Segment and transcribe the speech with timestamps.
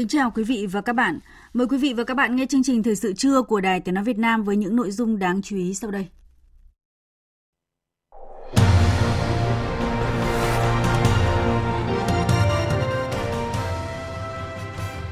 [0.00, 1.18] Kính chào quý vị và các bạn.
[1.52, 3.94] Mời quý vị và các bạn nghe chương trình Thời sự trưa của Đài Tiếng
[3.94, 6.06] Nói Việt Nam với những nội dung đáng chú ý sau đây.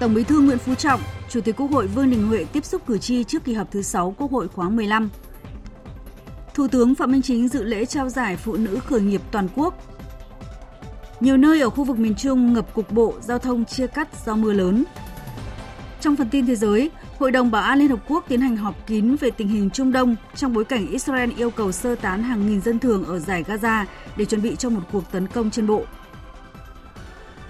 [0.01, 2.83] Tổng Bí thư Nguyễn Phú Trọng, Chủ tịch Quốc hội Vương Đình Huệ tiếp xúc
[2.87, 5.09] cử tri trước kỳ họp thứ 6 Quốc hội khóa 15.
[6.55, 9.88] Thủ tướng Phạm Minh Chính dự lễ trao giải Phụ nữ khởi nghiệp toàn quốc
[11.21, 14.37] nhiều nơi ở khu vực miền Trung ngập cục bộ, giao thông chia cắt do
[14.37, 14.85] mưa lớn.
[16.01, 18.87] Trong phần tin thế giới, Hội đồng Bảo an Liên Hợp Quốc tiến hành họp
[18.87, 22.47] kín về tình hình Trung Đông trong bối cảnh Israel yêu cầu sơ tán hàng
[22.47, 23.85] nghìn dân thường ở giải Gaza
[24.17, 25.83] để chuẩn bị cho một cuộc tấn công trên bộ.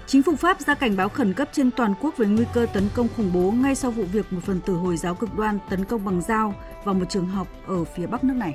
[0.07, 2.83] Chính phủ Pháp ra cảnh báo khẩn cấp trên toàn quốc về nguy cơ tấn
[2.95, 5.85] công khủng bố ngay sau vụ việc một phần tử Hồi giáo cực đoan tấn
[5.85, 8.53] công bằng dao vào một trường học ở phía bắc nước này.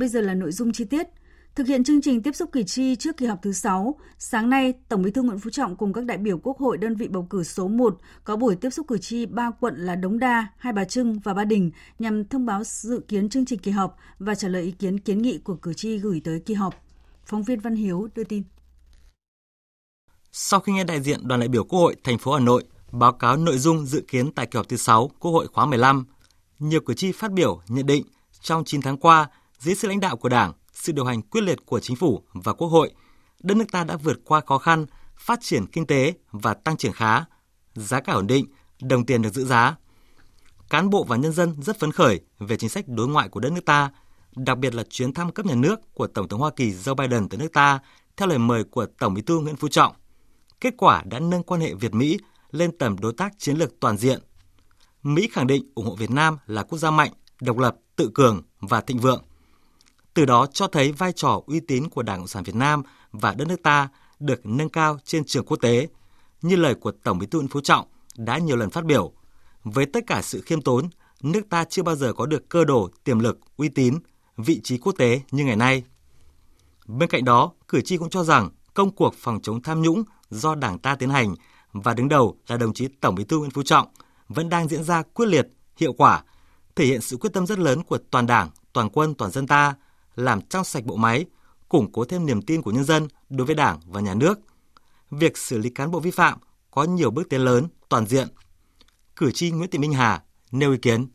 [0.00, 1.06] Bây giờ là nội dung chi tiết.
[1.54, 4.74] Thực hiện chương trình tiếp xúc cử tri trước kỳ họp thứ 6, sáng nay,
[4.88, 7.26] Tổng Bí thư Nguyễn Phú Trọng cùng các đại biểu Quốc hội đơn vị bầu
[7.30, 10.72] cử số 1 có buổi tiếp xúc cử tri ba quận là Đống Đa, Hai
[10.72, 14.34] Bà Trưng và Ba Đình nhằm thông báo dự kiến chương trình kỳ họp và
[14.34, 16.74] trả lời ý kiến kiến nghị của cử tri gửi tới kỳ họp.
[17.24, 18.42] Phóng viên Văn Hiếu đưa tin.
[20.32, 23.12] Sau khi nghe đại diện đoàn đại biểu Quốc hội thành phố Hà Nội báo
[23.12, 26.04] cáo nội dung dự kiến tại kỳ họp thứ 6 Quốc hội khóa 15,
[26.58, 28.04] nhiều cử tri phát biểu nhận định
[28.42, 29.28] trong 9 tháng qua,
[29.60, 32.52] dưới sự lãnh đạo của Đảng, sự điều hành quyết liệt của chính phủ và
[32.52, 32.90] Quốc hội,
[33.42, 36.92] đất nước ta đã vượt qua khó khăn, phát triển kinh tế và tăng trưởng
[36.92, 37.24] khá,
[37.74, 38.46] giá cả ổn định,
[38.82, 39.76] đồng tiền được giữ giá.
[40.70, 43.52] Cán bộ và nhân dân rất phấn khởi về chính sách đối ngoại của đất
[43.52, 43.90] nước ta,
[44.36, 47.28] đặc biệt là chuyến thăm cấp nhà nước của Tổng thống Hoa Kỳ Joe Biden
[47.28, 47.78] tới nước ta
[48.16, 49.92] theo lời mời của Tổng Bí thư Nguyễn Phú Trọng.
[50.60, 52.18] Kết quả đã nâng quan hệ Việt-Mỹ
[52.50, 54.20] lên tầm đối tác chiến lược toàn diện.
[55.02, 58.42] Mỹ khẳng định ủng hộ Việt Nam là quốc gia mạnh, độc lập, tự cường
[58.60, 59.22] và thịnh vượng
[60.20, 62.82] từ đó cho thấy vai trò uy tín của Đảng Cộng sản Việt Nam
[63.12, 63.88] và đất nước ta
[64.18, 65.88] được nâng cao trên trường quốc tế,
[66.42, 67.86] như lời của Tổng Bí thư Nguyễn Phú Trọng
[68.16, 69.12] đã nhiều lần phát biểu.
[69.64, 70.88] Với tất cả sự khiêm tốn,
[71.22, 73.98] nước ta chưa bao giờ có được cơ đồ, tiềm lực, uy tín,
[74.36, 75.84] vị trí quốc tế như ngày nay.
[76.86, 80.54] Bên cạnh đó, cử tri cũng cho rằng công cuộc phòng chống tham nhũng do
[80.54, 81.34] Đảng ta tiến hành
[81.72, 83.88] và đứng đầu là đồng chí Tổng Bí thư Nguyễn Phú Trọng
[84.28, 86.22] vẫn đang diễn ra quyết liệt, hiệu quả,
[86.76, 89.74] thể hiện sự quyết tâm rất lớn của toàn Đảng, toàn quân, toàn dân ta–
[90.16, 91.24] làm trong sạch bộ máy,
[91.68, 94.38] củng cố thêm niềm tin của nhân dân đối với Đảng và Nhà nước.
[95.10, 96.38] Việc xử lý cán bộ vi phạm
[96.70, 98.28] có nhiều bước tiến lớn, toàn diện.
[99.16, 101.06] Cử tri Nguyễn Thị Minh Hà nêu ý kiến.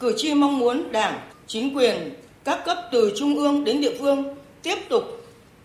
[0.00, 4.34] Cử tri mong muốn Đảng, chính quyền, các cấp từ trung ương đến địa phương
[4.62, 5.02] tiếp tục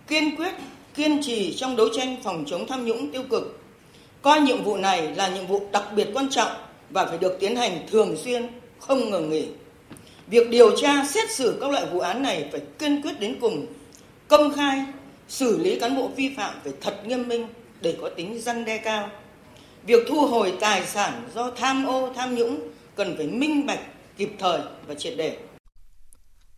[0.07, 0.53] kiên quyết,
[0.95, 3.59] kiên trì trong đấu tranh phòng chống tham nhũng tiêu cực.
[4.21, 6.51] Coi nhiệm vụ này là nhiệm vụ đặc biệt quan trọng
[6.89, 8.47] và phải được tiến hành thường xuyên,
[8.79, 9.47] không ngừng nghỉ.
[10.27, 13.65] Việc điều tra xét xử các loại vụ án này phải kiên quyết đến cùng,
[14.27, 14.85] công khai,
[15.27, 17.47] xử lý cán bộ vi phạm phải thật nghiêm minh
[17.81, 19.09] để có tính răn đe cao.
[19.85, 22.59] Việc thu hồi tài sản do tham ô, tham nhũng
[22.95, 23.79] cần phải minh bạch,
[24.17, 25.37] kịp thời và triệt để.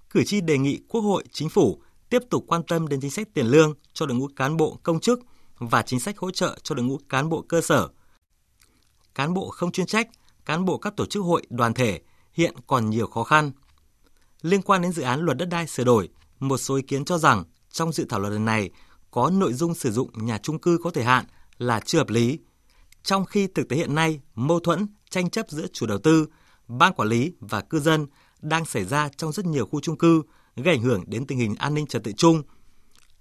[0.10, 3.28] Cử tri đề nghị Quốc hội, Chính phủ tiếp tục quan tâm đến chính sách
[3.34, 5.20] tiền lương cho đội ngũ cán bộ công chức
[5.58, 7.88] và chính sách hỗ trợ cho đội ngũ cán bộ cơ sở.
[9.16, 10.08] Cán bộ không chuyên trách,
[10.46, 12.00] cán bộ các tổ chức hội, đoàn thể
[12.38, 13.52] hiện còn nhiều khó khăn.
[14.42, 16.10] Liên quan đến dự án luật đất đai sửa đổi,
[16.40, 18.70] một số ý kiến cho rằng trong dự thảo luật lần này
[19.12, 21.26] có nội dung sử dụng nhà trung cư có thời hạn
[21.58, 22.40] là chưa hợp lý.
[23.04, 26.28] Trong khi thực tế hiện nay, mâu thuẫn, tranh chấp giữa chủ đầu tư,
[26.68, 28.08] ban quản lý và cư dân
[28.42, 30.22] đang xảy ra trong rất nhiều khu trung cư,
[30.56, 32.44] gây ảnh hưởng đến tình hình an ninh trật tự chung.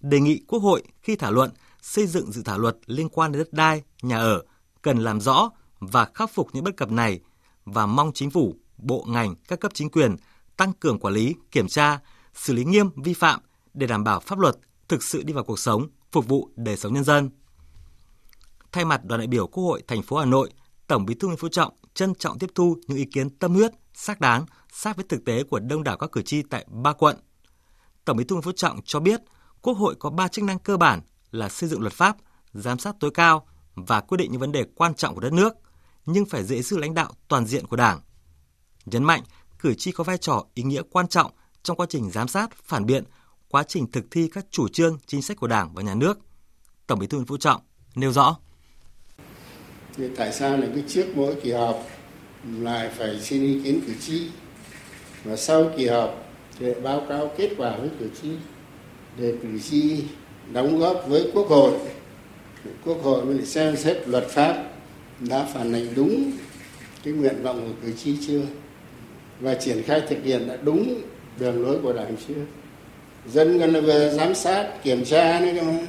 [0.01, 1.51] Đề nghị Quốc hội khi thảo luận
[1.83, 4.43] xây dựng dự thảo luật liên quan đến đất đai, nhà ở
[4.83, 7.21] cần làm rõ và khắc phục những bất cập này
[7.65, 10.17] và mong chính phủ bộ ngành, các cấp chính quyền
[10.57, 11.99] tăng cường quản lý, kiểm tra,
[12.35, 13.41] xử lý nghiêm vi phạm
[13.75, 14.57] để đảm bảo pháp luật
[14.89, 17.31] thực sự đi vào cuộc sống, phục vụ đời sống nhân dân.
[18.73, 20.51] Thay mặt đoàn đại biểu Quốc hội thành phố Hà Nội,
[20.87, 23.73] Tổng Bí thư Nguyễn Phú Trọng trân trọng tiếp thu những ý kiến tâm huyết,
[23.95, 27.17] xác đáng, sát với thực tế của đông đảo các cử tri tại ba quận.
[28.05, 29.21] Tổng Bí thư Nguyễn Phú Trọng cho biết,
[29.63, 31.01] Quốc hội có ba chức năng cơ bản
[31.31, 32.17] là xây dựng luật pháp,
[32.53, 35.55] giám sát tối cao và quyết định những vấn đề quan trọng của đất nước,
[36.07, 38.01] nhưng phải dễ sự lãnh đạo toàn diện của Đảng.
[38.87, 39.23] Nhấn mạnh,
[39.59, 41.31] cử tri có vai trò ý nghĩa quan trọng
[41.63, 43.05] trong quá trình giám sát, phản biện,
[43.49, 46.19] quá trình thực thi các chủ trương, chính sách của Đảng và Nhà nước.
[46.87, 47.61] Tổng Bí thư Nguyễn Phú Trọng
[47.95, 48.37] nêu rõ.
[49.97, 51.77] Thì tại sao lại cứ trước mỗi kỳ họp
[52.59, 54.29] lại phải xin ý kiến cử tri
[55.25, 56.11] và sau kỳ họp
[56.59, 58.31] để báo cáo kết quả với cử tri
[59.17, 60.05] để cử tri
[60.53, 61.79] đóng góp với quốc hội
[62.85, 64.65] quốc hội mới xem xét luật pháp
[65.21, 66.33] đã phản ánh đúng
[67.05, 68.43] cái nguyện vọng của cử tri chưa
[69.41, 71.01] và triển khai thực hiện đã đúng
[71.39, 72.35] đường lối của đảng chưa
[73.33, 75.87] dân còn về giám sát, kiểm tra nữa cơ mà.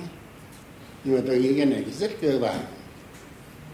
[1.04, 2.60] Nhưng mà tôi nghĩ cái này rất cơ bản.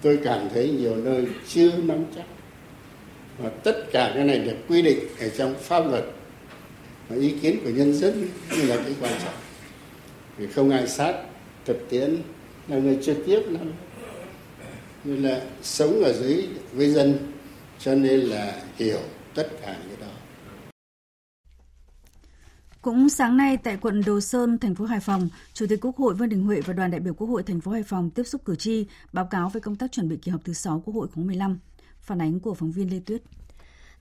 [0.01, 2.25] Tôi cảm thấy nhiều nơi chưa nắm chắc.
[3.37, 6.03] Và tất cả cái này được quy định ở trong pháp luật
[7.09, 8.27] và ý kiến của nhân dân
[8.57, 9.33] như là cái quan trọng.
[10.37, 11.13] Vì không ai sát
[11.65, 12.17] thực tiễn
[12.67, 13.71] là người trực tiếp lắm
[15.03, 17.17] như là sống ở dưới với dân,
[17.79, 18.99] cho nên là hiểu
[19.35, 20.13] tất cả những cái đó
[22.83, 26.13] cũng sáng nay tại quận Đồ Sơn, thành phố Hải Phòng, Chủ tịch Quốc hội
[26.13, 28.41] Vương Đình Huệ và đoàn đại biểu Quốc hội thành phố Hải Phòng tiếp xúc
[28.45, 31.07] cử tri, báo cáo về công tác chuẩn bị kỳ họp thứ 6 Quốc hội
[31.07, 31.59] khóa 15.
[32.01, 33.21] Phản ánh của phóng viên Lê Tuyết.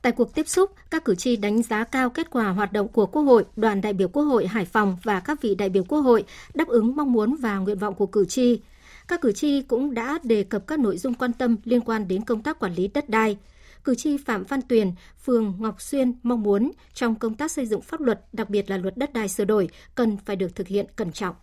[0.03, 3.07] Tại cuộc tiếp xúc, các cử tri đánh giá cao kết quả hoạt động của
[3.07, 6.01] Quốc hội, đoàn đại biểu Quốc hội Hải Phòng và các vị đại biểu Quốc
[6.01, 6.25] hội
[6.55, 8.61] đáp ứng mong muốn và nguyện vọng của cử tri.
[9.09, 12.25] Các cử tri cũng đã đề cập các nội dung quan tâm liên quan đến
[12.25, 13.39] công tác quản lý đất đai.
[13.85, 14.93] Cử tri Phạm Văn Tuyền,
[15.25, 18.77] phường Ngọc Xuyên mong muốn trong công tác xây dựng pháp luật, đặc biệt là
[18.77, 21.37] luật đất đai sửa đổi, cần phải được thực hiện cẩn trọng.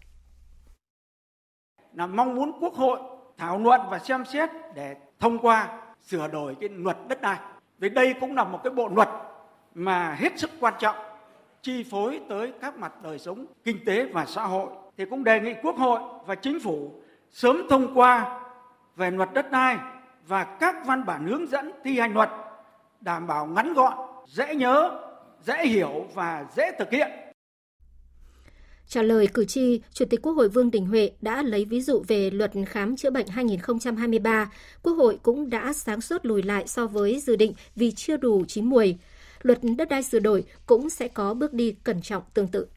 [1.94, 3.00] Là mong muốn Quốc hội
[3.38, 7.40] thảo luận và xem xét để thông qua sửa đổi cái luật đất đai
[7.80, 9.10] vì đây cũng là một cái bộ luật
[9.74, 10.96] mà hết sức quan trọng
[11.62, 15.40] chi phối tới các mặt đời sống kinh tế và xã hội thì cũng đề
[15.40, 16.92] nghị quốc hội và chính phủ
[17.30, 18.42] sớm thông qua
[18.96, 19.78] về luật đất đai
[20.28, 22.30] và các văn bản hướng dẫn thi hành luật
[23.02, 25.00] đảm bảo ngắn gọn dễ nhớ
[25.42, 27.10] dễ hiểu và dễ thực hiện
[28.90, 32.04] Trả lời cử tri, Chủ tịch Quốc hội Vương Đình Huệ đã lấy ví dụ
[32.08, 34.52] về luật khám chữa bệnh 2023.
[34.84, 38.46] Quốc hội cũng đã sáng suốt lùi lại so với dự định vì chưa đủ
[38.48, 38.98] chín mùi.
[39.42, 42.68] Luật đất đai sửa đổi cũng sẽ có bước đi cẩn trọng tương tự.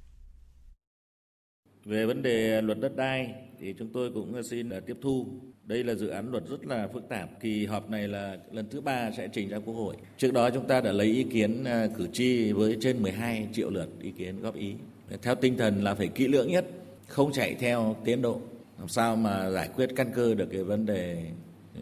[1.85, 5.27] Về vấn đề luật đất đai thì chúng tôi cũng ờ, xin ờ, tiếp thu.
[5.65, 7.41] Đây là dự án luật rất là phức tạp.
[7.41, 9.97] Kỳ họp này là lần thứ ba sẽ trình ra Quốc hội.
[10.19, 13.71] Trước đó chúng ta đã lấy ý kiến ờ, cử tri với trên 12 triệu
[13.71, 14.75] lượt ý kiến góp ý
[15.23, 16.65] theo tinh thần là phải kỹ lưỡng nhất,
[17.09, 18.41] không chạy theo tiến độ
[18.79, 21.25] làm sao mà giải quyết căn cơ được cái vấn đề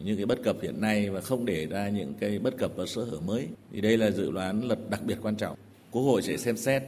[0.04, 2.86] những cái bất cập hiện nay và không để ra những cái bất cập và
[2.86, 5.56] sơ hở mới thì đây là dự đoán luật đặc biệt quan trọng
[5.90, 6.82] quốc hội sẽ xem xét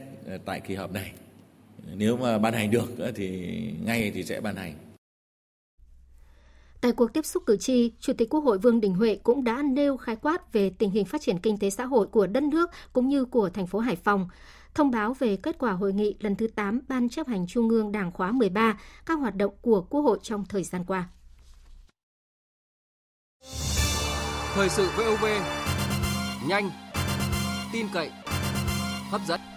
[0.45, 1.11] tại kỳ họp này
[1.95, 4.73] nếu mà ban hành được thì ngay thì sẽ ban hành
[6.81, 9.61] Tại cuộc tiếp xúc cử tri, Chủ tịch Quốc hội Vương Đình Huệ cũng đã
[9.61, 12.69] nêu khái quát về tình hình phát triển kinh tế xã hội của đất nước
[12.93, 14.27] cũng như của thành phố Hải Phòng
[14.73, 17.91] thông báo về kết quả hội nghị lần thứ 8 Ban chấp hành Trung ương
[17.91, 21.09] Đảng khóa 13, các hoạt động của Quốc hội trong thời gian qua.
[24.53, 25.25] Thời sự VOV,
[26.47, 26.69] nhanh,
[27.73, 28.11] tin cậy,
[29.09, 29.52] hấp dẫn.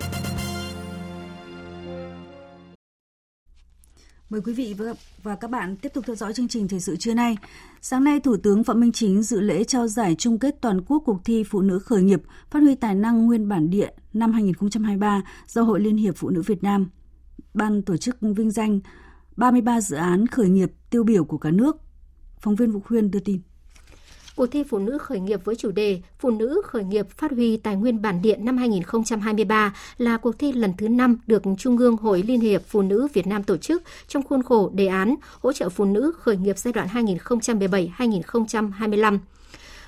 [4.31, 4.75] Mời quý vị
[5.23, 7.37] và các bạn tiếp tục theo dõi chương trình thời sự trưa nay.
[7.81, 11.03] Sáng nay, Thủ tướng Phạm Minh Chính dự lễ trao giải chung kết toàn quốc
[11.07, 15.23] cuộc thi Phụ nữ khởi nghiệp phát huy tài năng nguyên bản địa năm 2023
[15.47, 16.91] do Hội Liên hiệp Phụ nữ Việt Nam.
[17.55, 18.81] Ban tổ chức vinh danh
[19.37, 21.77] 33 dự án khởi nghiệp tiêu biểu của cả nước.
[22.41, 23.41] Phóng viên Vũ Khuyên đưa tin.
[24.37, 27.57] Cuộc thi Phụ nữ khởi nghiệp với chủ đề Phụ nữ khởi nghiệp phát huy
[27.57, 31.97] tài nguyên bản địa năm 2023 là cuộc thi lần thứ 5 được Trung ương
[31.97, 35.53] Hội Liên hiệp Phụ nữ Việt Nam tổ chức trong khuôn khổ đề án hỗ
[35.53, 36.89] trợ phụ nữ khởi nghiệp giai đoạn
[37.99, 39.19] 2017-2025.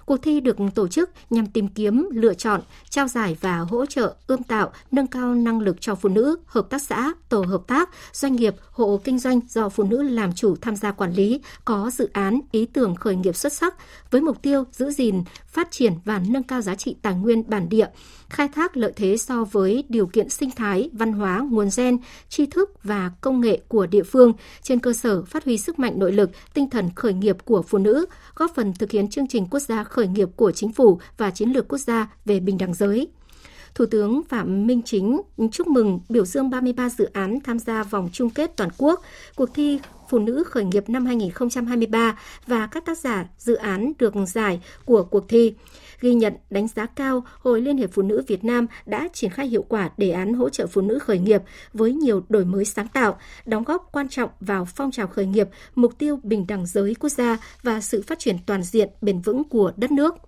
[0.09, 2.61] Cuộc thi được tổ chức nhằm tìm kiếm, lựa chọn,
[2.91, 6.71] trao giải và hỗ trợ ươm tạo, nâng cao năng lực cho phụ nữ, hợp
[6.71, 10.57] tác xã, tổ hợp tác, doanh nghiệp, hộ kinh doanh do phụ nữ làm chủ
[10.61, 13.75] tham gia quản lý, có dự án, ý tưởng khởi nghiệp xuất sắc
[14.11, 17.69] với mục tiêu giữ gìn, phát triển và nâng cao giá trị tài nguyên bản
[17.69, 17.87] địa,
[18.29, 22.47] khai thác lợi thế so với điều kiện sinh thái, văn hóa, nguồn gen, tri
[22.47, 24.33] thức và công nghệ của địa phương
[24.63, 27.79] trên cơ sở phát huy sức mạnh nội lực, tinh thần khởi nghiệp của phụ
[27.79, 31.31] nữ, góp phần thực hiện chương trình quốc gia khởi nghiệp của chính phủ và
[31.31, 33.09] chiến lược quốc gia về bình đẳng giới.
[33.75, 35.21] Thủ tướng Phạm Minh Chính
[35.53, 39.03] chúc mừng biểu dương 33 dự án tham gia vòng chung kết toàn quốc,
[39.37, 44.15] cuộc thi Phụ nữ khởi nghiệp năm 2023 và các tác giả dự án được
[44.29, 45.55] giải của cuộc thi
[46.01, 49.47] ghi nhận đánh giá cao Hội Liên hiệp Phụ nữ Việt Nam đã triển khai
[49.47, 52.89] hiệu quả đề án hỗ trợ phụ nữ khởi nghiệp với nhiều đổi mới sáng
[52.89, 56.95] tạo, đóng góp quan trọng vào phong trào khởi nghiệp, mục tiêu bình đẳng giới
[56.95, 60.28] quốc gia và sự phát triển toàn diện bền vững của đất nước.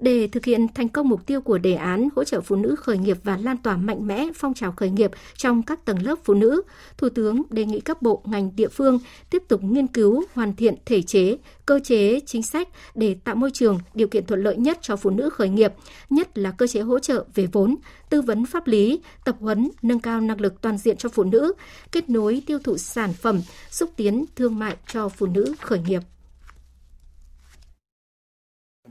[0.00, 2.98] Để thực hiện thành công mục tiêu của đề án hỗ trợ phụ nữ khởi
[2.98, 6.34] nghiệp và lan tỏa mạnh mẽ phong trào khởi nghiệp trong các tầng lớp phụ
[6.34, 6.62] nữ,
[6.98, 8.98] Thủ tướng đề nghị các bộ ngành địa phương
[9.30, 13.50] tiếp tục nghiên cứu hoàn thiện thể chế, cơ chế, chính sách để tạo môi
[13.50, 15.72] trường, điều kiện thuận lợi nhất cho phụ nữ khởi nghiệp,
[16.10, 17.76] nhất là cơ chế hỗ trợ về vốn,
[18.10, 21.52] tư vấn pháp lý, tập huấn, nâng cao năng lực toàn diện cho phụ nữ,
[21.92, 23.40] kết nối tiêu thụ sản phẩm,
[23.70, 26.00] xúc tiến thương mại cho phụ nữ khởi nghiệp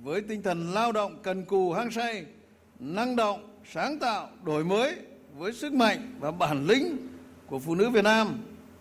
[0.04, 2.26] với tinh thần lao động cần cù hăng say,
[2.80, 4.96] năng động, sáng tạo, đổi mới
[5.38, 6.98] với sức mạnh và bản lĩnh
[7.48, 8.28] của phụ nữ Việt Nam,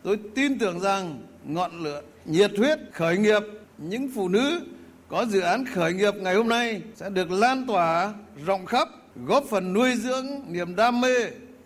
[0.02, 3.42] tôi tin tưởng rằng ngọn lửa nhiệt huyết khởi nghiệp
[3.78, 4.60] những phụ nữ
[5.08, 8.14] có dự án khởi nghiệp ngày hôm nay sẽ được lan tỏa
[8.46, 8.88] rộng khắp,
[9.26, 11.14] góp phần nuôi dưỡng niềm đam mê,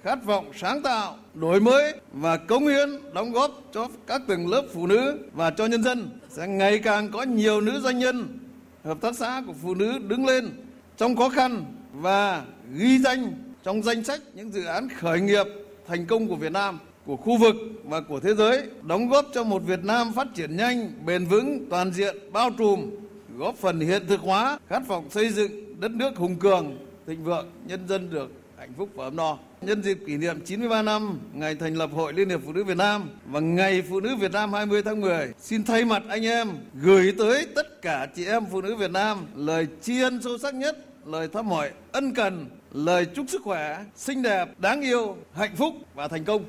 [0.02, 4.62] khát vọng sáng tạo, đổi mới và cống hiến đóng góp cho các tầng lớp
[4.75, 6.11] phụ nữ và cho nhân dân.
[6.28, 8.38] Sẽ ngày càng có nhiều nữ doanh nhân
[8.85, 10.51] hợp tác xã của phụ nữ đứng lên
[10.97, 15.47] trong khó khăn và ghi danh trong danh sách những dự án khởi nghiệp
[15.87, 19.45] thành công của Việt Nam, của khu vực và của thế giới, đóng góp cho
[19.45, 22.91] một Việt Nam phát triển nhanh, bền vững, toàn diện, bao trùm,
[23.39, 27.47] góp phần hiện thực hóa khát vọng xây dựng đất nước hùng cường, thịnh vượng,
[27.67, 28.31] nhân dân được
[28.62, 29.38] hạnh phúc và ấm no.
[29.62, 32.76] Nhân dịp kỷ niệm 93 năm ngày thành lập Hội Liên hiệp Phụ nữ Việt
[32.76, 36.49] Nam và Ngày Phụ nữ Việt Nam 20 tháng 10, xin thay mặt anh em
[36.75, 40.54] gửi tới tất cả chị em phụ nữ Việt Nam lời tri ân sâu sắc
[40.54, 45.57] nhất, lời thăm hỏi ân cần, lời chúc sức khỏe, xinh đẹp, đáng yêu, hạnh
[45.57, 46.45] phúc và thành công.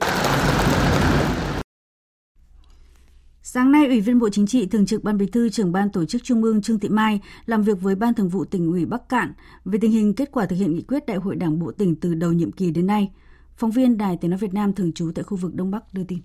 [3.53, 6.05] Sáng nay, Ủy viên Bộ Chính trị, Thường trực Ban Bí thư, trưởng Ban Tổ
[6.05, 9.09] chức Trung ương Trương Thị Mai làm việc với Ban Thường vụ tỉnh ủy Bắc
[9.09, 9.33] Cạn
[9.65, 12.13] về tình hình kết quả thực hiện nghị quyết Đại hội Đảng bộ tỉnh từ
[12.13, 13.11] đầu nhiệm kỳ đến nay.
[13.57, 16.03] Phóng viên Đài Tiếng nói Việt Nam thường trú tại khu vực Đông Bắc đưa
[16.03, 16.19] tin.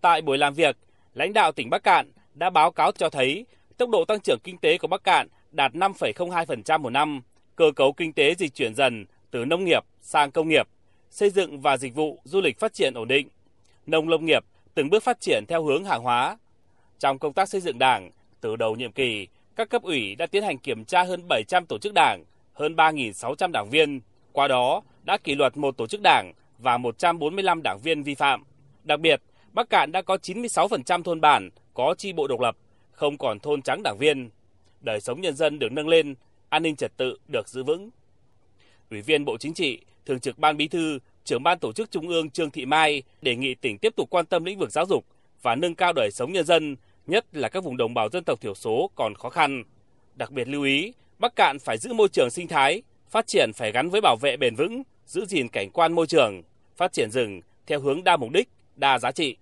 [0.00, 0.76] Tại buổi làm việc,
[1.14, 4.58] lãnh đạo tỉnh Bắc Cạn đã báo cáo cho thấy tốc độ tăng trưởng kinh
[4.58, 7.20] tế của Bắc Cạn đạt 5,02% một năm,
[7.56, 10.68] cơ cấu kinh tế dịch chuyển dần từ nông nghiệp sang công nghiệp,
[11.10, 13.28] xây dựng và dịch vụ du lịch phát triển ổn định.
[13.86, 14.44] Nông lâm nghiệp
[14.80, 16.38] từng bước phát triển theo hướng hàng hóa.
[16.98, 18.10] Trong công tác xây dựng Đảng,
[18.40, 21.78] từ đầu nhiệm kỳ, các cấp ủy đã tiến hành kiểm tra hơn 700 tổ
[21.78, 24.00] chức Đảng, hơn 3.600 đảng viên,
[24.32, 28.44] qua đó đã kỷ luật một tổ chức Đảng và 145 đảng viên vi phạm.
[28.84, 29.22] Đặc biệt,
[29.52, 32.56] Bắc Cạn đã có 96% thôn bản có chi bộ độc lập,
[32.92, 34.30] không còn thôn trắng đảng viên.
[34.80, 36.14] Đời sống nhân dân được nâng lên,
[36.48, 37.90] an ninh trật tự được giữ vững.
[38.90, 40.98] Ủy viên Bộ Chính trị, Thường trực Ban Bí thư,
[41.30, 44.26] trưởng ban tổ chức Trung ương Trương Thị Mai đề nghị tỉnh tiếp tục quan
[44.26, 45.04] tâm lĩnh vực giáo dục
[45.42, 48.40] và nâng cao đời sống nhân dân, nhất là các vùng đồng bào dân tộc
[48.40, 49.62] thiểu số còn khó khăn.
[50.14, 53.72] Đặc biệt lưu ý, Bắc Cạn phải giữ môi trường sinh thái, phát triển phải
[53.72, 56.42] gắn với bảo vệ bền vững, giữ gìn cảnh quan môi trường,
[56.76, 59.36] phát triển rừng theo hướng đa mục đích, đa giá trị.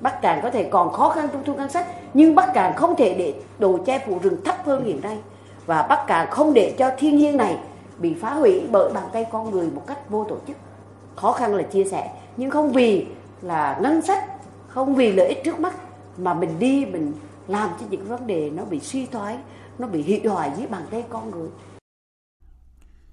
[0.00, 2.96] Bắc Cạn có thể còn khó khăn trong thu ngân sách, nhưng Bắc Cạn không
[2.96, 5.18] thể để đồ che phủ rừng thấp hơn hiện nay.
[5.66, 7.56] Và Bắc Cạn không để cho thiên nhiên này
[7.98, 10.56] bị phá hủy bởi bàn tay con người một cách vô tổ chức
[11.20, 13.06] khó khăn là chia sẻ nhưng không vì
[13.42, 14.24] là ngân sách,
[14.68, 15.74] không vì lợi ích trước mắt
[16.18, 17.12] mà mình đi, mình
[17.48, 19.38] làm cho những vấn đề nó bị suy thoái,
[19.78, 21.48] nó bị hủy hoại dưới bàn tay con người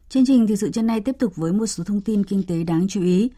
[0.09, 2.63] Chương trình thời sự trên nay tiếp tục với một số thông tin kinh tế
[2.63, 3.31] đáng chú ý.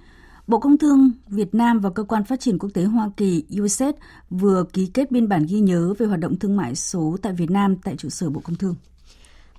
[0.48, 3.96] Bộ Công Thương, Việt Nam và Cơ quan Phát triển Quốc tế Hoa Kỳ USAID
[4.30, 7.52] vừa ký kết biên bản ghi nhớ về hoạt động thương mại số tại Việt
[7.52, 8.76] Nam tại trụ sở Bộ Công Thương.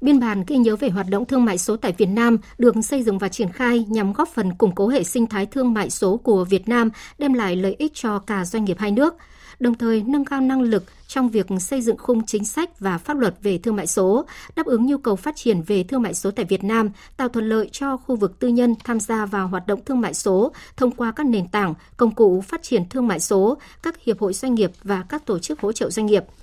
[0.00, 3.02] Biên bản ghi nhớ về hoạt động thương mại số tại Việt Nam được xây
[3.02, 6.16] dựng và triển khai nhằm góp phần củng cố hệ sinh thái thương mại số
[6.16, 9.14] của Việt Nam, đem lại lợi ích cho cả doanh nghiệp hai nước,
[9.58, 13.16] đồng thời nâng cao năng lực trong việc xây dựng khung chính sách và pháp
[13.16, 14.24] luật về thương mại số,
[14.56, 17.48] đáp ứng nhu cầu phát triển về thương mại số tại Việt Nam, tạo thuận
[17.48, 20.90] lợi cho khu vực tư nhân tham gia vào hoạt động thương mại số thông
[20.90, 24.54] qua các nền tảng, công cụ phát triển thương mại số, các hiệp hội doanh
[24.54, 26.24] nghiệp và các tổ chức hỗ trợ doanh nghiệp–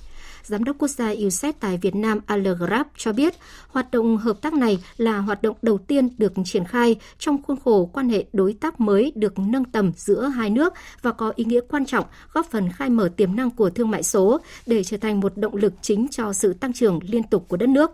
[0.48, 3.34] Giám đốc quốc gia USAID tại Việt Nam Allegrab cho biết,
[3.68, 7.58] hoạt động hợp tác này là hoạt động đầu tiên được triển khai trong khuôn
[7.66, 11.46] khổ quan hệ đối tác mới được nâng tầm giữa hai nước và có ý
[11.46, 14.98] nghĩa quan trọng góp phần khai mở tiềm năng của thương mại số để trở
[14.98, 17.92] thành một động lực chính cho sự tăng trưởng liên tục của đất nước.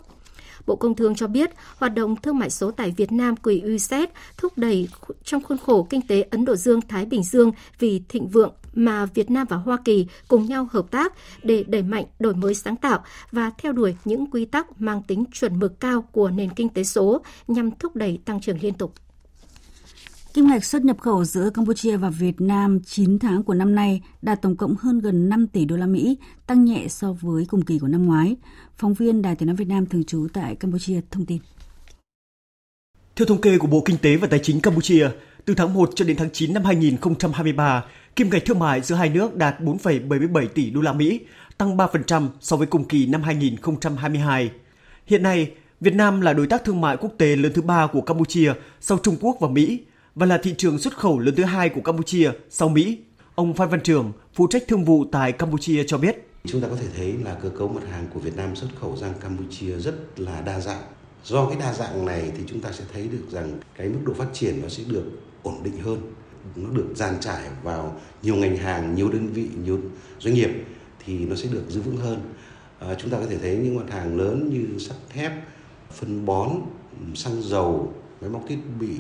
[0.66, 4.10] Bộ Công Thương cho biết, hoạt động thương mại số tại Việt Nam của UCED
[4.38, 4.88] thúc đẩy
[5.24, 9.32] trong khuôn khổ kinh tế Ấn Độ Dương-Thái Bình Dương vì thịnh vượng mà Việt
[9.32, 13.04] Nam và Hoa Kỳ cùng nhau hợp tác để đẩy mạnh đổi mới sáng tạo
[13.32, 16.84] và theo đuổi những quy tắc mang tính chuẩn mực cao của nền kinh tế
[16.84, 18.94] số nhằm thúc đẩy tăng trưởng liên tục.
[20.34, 24.02] Kim ngạch xuất nhập khẩu giữa Campuchia và Việt Nam 9 tháng của năm nay
[24.22, 27.62] đạt tổng cộng hơn gần 5 tỷ đô la Mỹ, tăng nhẹ so với cùng
[27.62, 28.36] kỳ của năm ngoái.
[28.78, 31.38] Phóng viên Đài Tiếng nói Việt Nam thường trú tại Campuchia thông tin.
[33.16, 35.10] Theo thống kê của Bộ Kinh tế và Tài chính Campuchia,
[35.46, 37.84] từ tháng 1 cho đến tháng 9 năm 2023,
[38.16, 41.20] kim ngạch thương mại giữa hai nước đạt 4,77 tỷ đô la Mỹ,
[41.58, 44.52] tăng 3% so với cùng kỳ năm 2022.
[45.06, 48.02] Hiện nay, Việt Nam là đối tác thương mại quốc tế lớn thứ ba của
[48.02, 49.80] Campuchia sau Trung Quốc và Mỹ
[50.16, 52.98] và là thị trường xuất khẩu lớn thứ hai của Campuchia sau Mỹ.
[53.36, 56.28] Ông Phan Văn Trường, phụ trách thương vụ tại Campuchia cho biết.
[56.46, 58.98] Chúng ta có thể thấy là cơ cấu mặt hàng của Việt Nam xuất khẩu
[58.98, 60.82] sang Campuchia rất là đa dạng.
[61.24, 64.14] Do cái đa dạng này thì chúng ta sẽ thấy được rằng cái mức độ
[64.14, 65.04] phát triển nó sẽ được
[65.44, 66.02] ổn định hơn.
[66.56, 69.80] Nó được dàn trải vào nhiều ngành hàng, nhiều đơn vị, nhiều
[70.20, 70.50] doanh nghiệp
[71.06, 72.22] thì nó sẽ được giữ vững hơn.
[72.80, 75.32] À, chúng ta có thể thấy những mặt hàng lớn như sắt thép,
[75.92, 76.50] phân bón,
[77.16, 78.96] xăng dầu, máy móc thiết bị,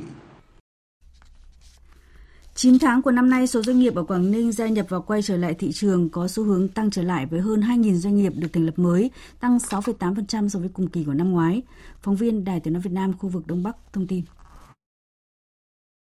[2.56, 5.22] 9 tháng của năm nay, số doanh nghiệp ở Quảng Ninh gia nhập và quay
[5.22, 8.34] trở lại thị trường có xu hướng tăng trở lại với hơn 2.000 doanh nghiệp
[8.36, 11.62] được thành lập mới, tăng 6,8% so với cùng kỳ của năm ngoái.
[12.02, 14.22] Phóng viên Đài Tiếng Nói Việt Nam khu vực Đông Bắc thông tin.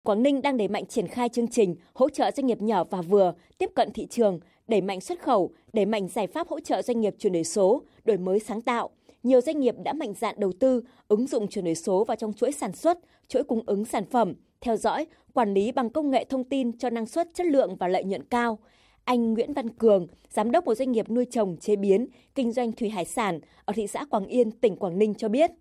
[0.03, 3.01] Quảng Ninh đang đẩy mạnh triển khai chương trình hỗ trợ doanh nghiệp nhỏ và
[3.01, 6.81] vừa tiếp cận thị trường, đẩy mạnh xuất khẩu, đẩy mạnh giải pháp hỗ trợ
[6.81, 8.89] doanh nghiệp chuyển đổi số, đổi mới sáng tạo.
[9.23, 12.33] Nhiều doanh nghiệp đã mạnh dạn đầu tư, ứng dụng chuyển đổi số vào trong
[12.33, 16.25] chuỗi sản xuất, chuỗi cung ứng sản phẩm, theo dõi, quản lý bằng công nghệ
[16.29, 18.59] thông tin cho năng suất, chất lượng và lợi nhuận cao.
[19.03, 22.71] Anh Nguyễn Văn Cường, giám đốc một doanh nghiệp nuôi trồng, chế biến, kinh doanh
[22.71, 25.51] thủy hải sản ở thị xã Quảng Yên, tỉnh Quảng Ninh cho biết.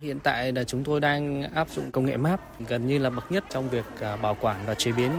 [0.00, 3.32] Hiện tại là chúng tôi đang áp dụng công nghệ MAP gần như là bậc
[3.32, 5.10] nhất trong việc à, bảo quản và chế biến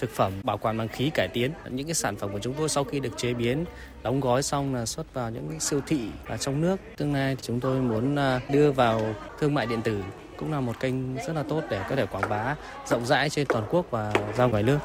[0.00, 1.52] thực phẩm bảo quản bằng khí cải tiến.
[1.70, 3.64] Những cái sản phẩm của chúng tôi sau khi được chế biến,
[4.02, 6.76] đóng gói xong là xuất vào những siêu thị và trong nước.
[6.96, 10.02] Tương lai chúng tôi muốn à, đưa vào thương mại điện tử
[10.40, 12.56] cũng là một kênh rất là tốt để có thể quảng bá
[12.86, 14.78] rộng rãi trên toàn quốc và ra ngoài nước.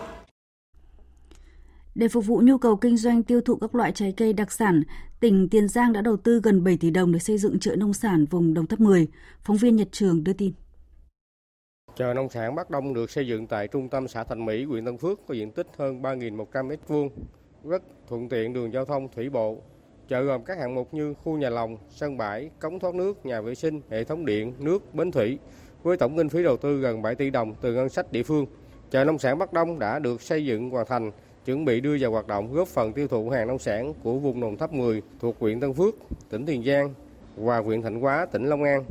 [1.95, 4.83] Để phục vụ nhu cầu kinh doanh tiêu thụ các loại trái cây đặc sản,
[5.19, 7.93] tỉnh Tiền Giang đã đầu tư gần 7 tỷ đồng để xây dựng chợ nông
[7.93, 9.07] sản vùng Đồng Tháp 10.
[9.41, 10.53] Phóng viên Nhật Trường đưa tin.
[11.95, 14.85] Chợ nông sản Bắc Đông được xây dựng tại trung tâm xã Thành Mỹ, huyện
[14.85, 17.09] Tân Phước có diện tích hơn 3.100 m2,
[17.63, 19.61] rất thuận tiện đường giao thông thủy bộ,
[20.07, 23.41] Chợ gồm các hạng mục như khu nhà lồng, sân bãi, cống thoát nước, nhà
[23.41, 25.37] vệ sinh, hệ thống điện, nước, bến thủy
[25.83, 28.45] với tổng kinh phí đầu tư gần 7 tỷ đồng từ ngân sách địa phương.
[28.91, 31.11] Chợ nông sản Bắc Đông đã được xây dựng hoàn thành,
[31.45, 34.41] chuẩn bị đưa vào hoạt động góp phần tiêu thụ hàng nông sản của vùng
[34.41, 35.95] Đồng Tháp 10 thuộc huyện Tân Phước,
[36.29, 36.93] tỉnh Tiền Giang
[37.35, 38.83] và huyện Thạnh Hóa, tỉnh Long An.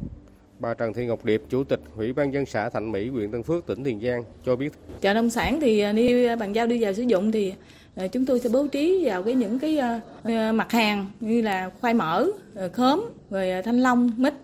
[0.59, 3.43] Bà Trần Thị Ngọc Điệp, Chủ tịch Ủy ban dân xã Thạnh Mỹ, huyện Tân
[3.43, 4.73] Phước, tỉnh Tiền Giang cho biết.
[5.01, 7.55] Chợ nông sản thì à, đi bàn giao đi vào sử dụng thì
[7.97, 11.43] Ờ, chúng tôi sẽ bố trí vào cái những cái ờ, ờ, mặt hàng như
[11.43, 12.27] là khoai mỡ,
[12.73, 14.35] khóm, rồi thanh long, mít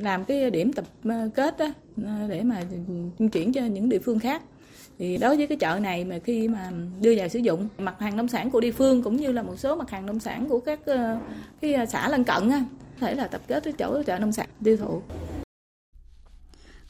[0.00, 0.84] làm cái điểm tập
[1.34, 1.68] kết đó,
[2.28, 2.62] để mà
[3.32, 4.42] chuyển cho những địa phương khác.
[4.98, 8.16] Thì đối với cái chợ này mà khi mà đưa vào sử dụng mặt hàng
[8.16, 10.60] nông sản của địa phương cũng như là một số mặt hàng nông sản của
[10.60, 10.80] các
[11.60, 12.64] cái xã lân cận á,
[13.00, 15.02] thể là tập kết cái chỗ chợ nông sản tiêu thụ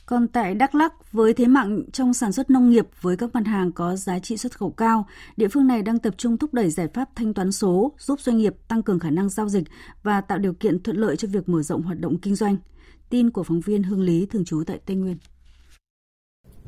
[0.09, 3.47] còn tại Đắk Lắk, với thế mạnh trong sản xuất nông nghiệp với các mặt
[3.47, 6.71] hàng có giá trị xuất khẩu cao, địa phương này đang tập trung thúc đẩy
[6.71, 9.65] giải pháp thanh toán số, giúp doanh nghiệp tăng cường khả năng giao dịch
[10.03, 12.57] và tạo điều kiện thuận lợi cho việc mở rộng hoạt động kinh doanh.
[13.11, 15.17] Tin của phóng viên Hương Lý thường trú tại Tây Nguyên.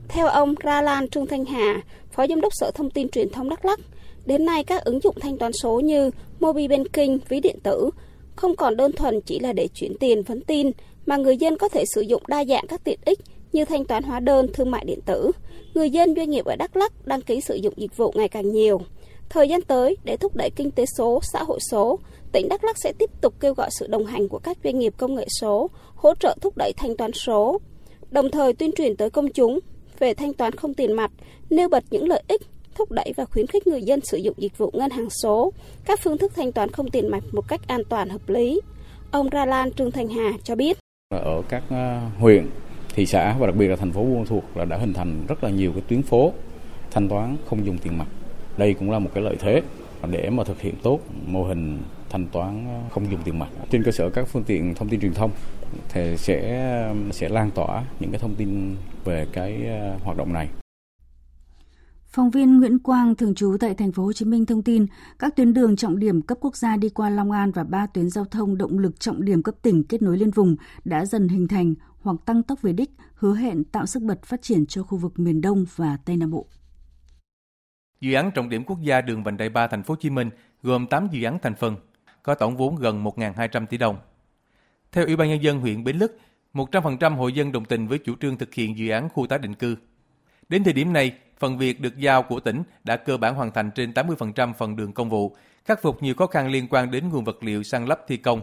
[0.08, 3.48] Theo ông Ra Lan Trương Thanh Hà, Phó Giám đốc Sở Thông tin Truyền thông
[3.48, 3.80] Đắk Lắk,
[4.26, 7.90] đến nay các ứng dụng thanh toán số như mobi Banking, ví điện tử
[8.36, 10.70] không còn đơn thuần chỉ là để chuyển tiền vấn tin
[11.10, 13.18] mà người dân có thể sử dụng đa dạng các tiện ích
[13.52, 15.30] như thanh toán hóa đơn, thương mại điện tử.
[15.74, 18.52] Người dân doanh nghiệp ở Đắk Lắk đăng ký sử dụng dịch vụ ngày càng
[18.52, 18.80] nhiều.
[19.28, 21.98] Thời gian tới, để thúc đẩy kinh tế số, xã hội số,
[22.32, 24.94] tỉnh Đắk Lắk sẽ tiếp tục kêu gọi sự đồng hành của các doanh nghiệp
[24.96, 27.60] công nghệ số, hỗ trợ thúc đẩy thanh toán số,
[28.10, 29.58] đồng thời tuyên truyền tới công chúng
[29.98, 31.10] về thanh toán không tiền mặt,
[31.50, 32.42] nêu bật những lợi ích,
[32.74, 35.52] thúc đẩy và khuyến khích người dân sử dụng dịch vụ ngân hàng số,
[35.84, 38.60] các phương thức thanh toán không tiền mặt một cách an toàn hợp lý.
[39.10, 40.78] Ông Ra Lan Trương thành Hà cho biết.
[41.10, 42.46] Ở các ờ, huyện,
[42.94, 45.44] thị xã và đặc biệt là thành phố Buôn Thuột là đã hình thành rất
[45.44, 46.32] là nhiều cái tuyến phố
[46.90, 48.06] thanh toán không dùng tiền mặt.
[48.56, 49.62] Đây cũng là một cái lợi thế
[50.10, 51.78] để mà thực hiện tốt mô hình
[52.10, 53.48] thanh toán ờ, không dùng tiền mặt.
[53.70, 55.30] Trên cơ sở các phương tiện thông tin truyền thông
[55.88, 59.66] thì sẽ ờ, sẽ lan tỏa những cái thông tin về cái
[60.04, 60.48] hoạt động này.
[62.12, 64.86] Phóng viên Nguyễn Quang thường trú tại thành phố Hồ Chí Minh thông tin,
[65.18, 68.10] các tuyến đường trọng điểm cấp quốc gia đi qua Long An và ba tuyến
[68.10, 71.48] giao thông động lực trọng điểm cấp tỉnh kết nối liên vùng đã dần hình
[71.48, 74.98] thành hoặc tăng tốc về đích, hứa hẹn tạo sức bật phát triển cho khu
[74.98, 76.46] vực miền Đông và Tây Nam Bộ.
[78.00, 80.30] Dự án trọng điểm quốc gia đường vành đai 3 thành phố Hồ Chí Minh
[80.62, 81.76] gồm 8 dự án thành phần,
[82.22, 83.96] có tổng vốn gần 1.200 tỷ đồng.
[84.92, 86.18] Theo Ủy ban nhân dân huyện Bến Lức,
[86.54, 89.54] 100% hội dân đồng tình với chủ trương thực hiện dự án khu tái định
[89.54, 89.76] cư.
[90.48, 93.70] Đến thời điểm này, phần việc được giao của tỉnh đã cơ bản hoàn thành
[93.70, 97.24] trên 80% phần đường công vụ, khắc phục nhiều khó khăn liên quan đến nguồn
[97.24, 98.40] vật liệu săn lấp thi công,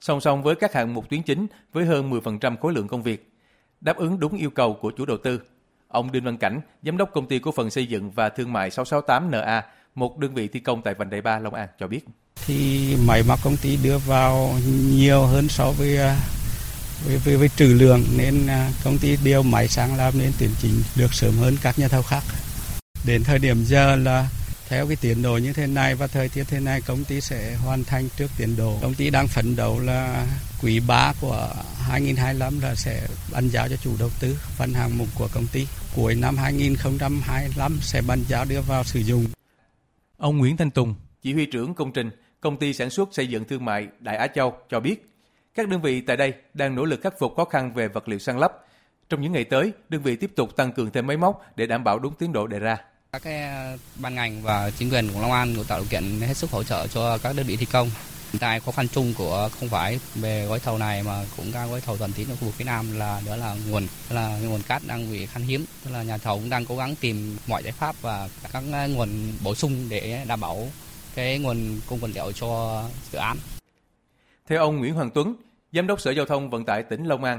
[0.00, 3.32] song song với các hạng mục tuyến chính với hơn 10% khối lượng công việc,
[3.80, 5.40] đáp ứng đúng yêu cầu của chủ đầu tư.
[5.88, 8.70] Ông Đinh Văn Cảnh, giám đốc công ty cổ phần xây dựng và thương mại
[8.70, 9.62] 668 NA,
[9.94, 12.00] một đơn vị thi công tại vành đai 3 Long An cho biết.
[12.46, 14.50] Thì máy móc công ty đưa vào
[14.90, 16.16] nhiều hơn so với à,
[17.04, 20.50] với, với, với trừ lượng nên à, công ty điều máy sang làm nên tiến
[20.60, 22.22] trình được sớm hơn các nhà thầu khác.
[23.06, 24.28] Đến thời điểm giờ là
[24.68, 27.54] theo cái tiến độ như thế này và thời tiết thế này công ty sẽ
[27.54, 28.78] hoàn thành trước tiến độ.
[28.82, 30.26] Công ty đang phấn đấu là
[30.62, 31.48] quý 3 của
[31.88, 35.66] 2025 là sẽ bàn giao cho chủ đầu tư phần hàng mục của công ty.
[35.96, 39.24] Cuối năm 2025 sẽ bàn giao đưa vào sử dụng.
[40.16, 43.44] Ông Nguyễn Thanh Tùng, chỉ huy trưởng công trình công ty sản xuất xây dựng
[43.44, 45.07] thương mại Đại Á Châu cho biết,
[45.58, 48.18] các đơn vị tại đây đang nỗ lực khắc phục khó khăn về vật liệu
[48.18, 48.52] săn lấp.
[49.08, 51.84] Trong những ngày tới, đơn vị tiếp tục tăng cường thêm máy móc để đảm
[51.84, 52.76] bảo đúng tiến độ đề ra.
[53.12, 53.50] Các cái
[53.96, 56.62] ban ngành và chính quyền của Long An cũng tạo điều kiện hết sức hỗ
[56.62, 57.90] trợ cho các đơn vị thi công.
[58.32, 61.66] Hiện tại khó khăn chung của không phải về gói thầu này mà cũng các
[61.66, 64.62] gói thầu toàn tín ở khu vực phía Nam là đó là nguồn là nguồn
[64.62, 67.62] cát đang bị khan hiếm, tức là nhà thầu cũng đang cố gắng tìm mọi
[67.62, 69.08] giải pháp và các nguồn
[69.44, 70.68] bổ sung để đảm bảo
[71.14, 73.36] cái nguồn cung vật liệu cho dự án.
[74.48, 75.34] Theo ông Nguyễn Hoàng Tuấn,
[75.72, 77.38] Giám đốc Sở Giao thông Vận tải tỉnh Long An,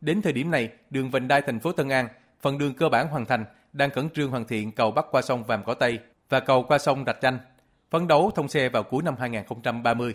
[0.00, 2.08] đến thời điểm này, đường vành đai thành phố Tân An,
[2.40, 5.44] phần đường cơ bản hoàn thành, đang khẩn trương hoàn thiện cầu bắc qua sông
[5.44, 7.38] Vàm Cỏ Tây và cầu qua sông Rạch Chanh,
[7.90, 10.14] phấn đấu thông xe vào cuối năm 2030.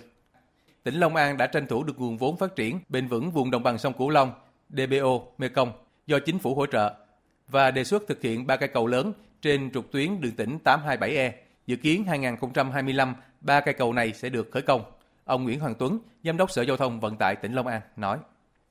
[0.83, 3.63] Tỉnh Long An đã tranh thủ được nguồn vốn phát triển bền vững vùng đồng
[3.63, 4.31] bằng sông Cửu Long,
[4.69, 5.71] DBO, Mekong
[6.07, 6.93] do chính phủ hỗ trợ
[7.47, 11.31] và đề xuất thực hiện ba cây cầu lớn trên trục tuyến đường tỉnh 827E.
[11.67, 14.81] Dự kiến 2025, ba cây cầu này sẽ được khởi công.
[15.25, 18.17] Ông Nguyễn Hoàng Tuấn, Giám đốc Sở Giao thông Vận tải tỉnh Long An nói.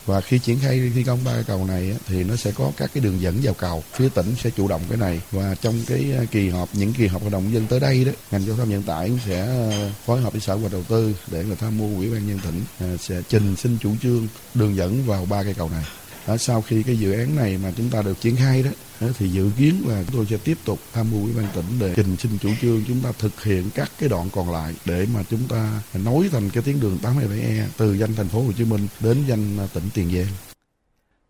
[0.05, 3.05] Và khi triển khai thi công ba cầu này thì nó sẽ có các cái
[3.05, 3.83] đường dẫn vào cầu.
[3.93, 7.07] Phía tỉnh sẽ chủ động cái này và trong cái à, kỳ họp những kỳ
[7.07, 9.91] họp hội đồng dân tới đây đó, ngành giao thông vận tải cũng sẽ à,
[10.05, 12.63] phối hợp với sở và đầu tư để là tham mưu ủy ban nhân tỉnh
[12.81, 15.85] à, sẽ trình xin chủ trương đường dẫn vào ba cây cầu này.
[16.27, 19.29] Đó, sau khi cái dự án này mà chúng ta được triển khai đó thì
[19.29, 22.17] dự kiến là chúng tôi sẽ tiếp tục tham mưu ủy ban tỉnh để trình
[22.17, 25.49] xin chủ trương chúng ta thực hiện các cái đoạn còn lại để mà chúng
[25.49, 29.25] ta nối thành cái tuyến đường 87E từ danh thành phố Hồ Chí Minh đến
[29.27, 30.27] danh à, tỉnh Tiền Giang.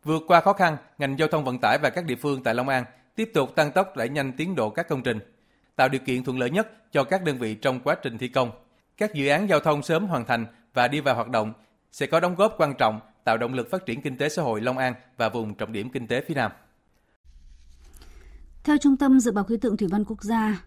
[0.04, 2.68] Vượt qua khó khăn, ngành giao thông vận tải và các địa phương tại Long
[2.68, 2.84] An
[3.16, 5.18] tiếp tục tăng tốc đẩy nhanh tiến độ các công trình,
[5.76, 8.50] tạo điều kiện thuận lợi nhất cho các đơn vị trong quá trình thi công.
[8.96, 11.52] Các dự án giao thông sớm hoàn thành và đi vào hoạt động
[11.92, 14.60] sẽ có đóng góp quan trọng tạo động lực phát triển kinh tế xã hội
[14.60, 16.50] Long An và vùng trọng điểm kinh tế phía Nam.
[18.64, 20.64] Theo Trung tâm Dự báo Khí tượng Thủy văn Quốc gia,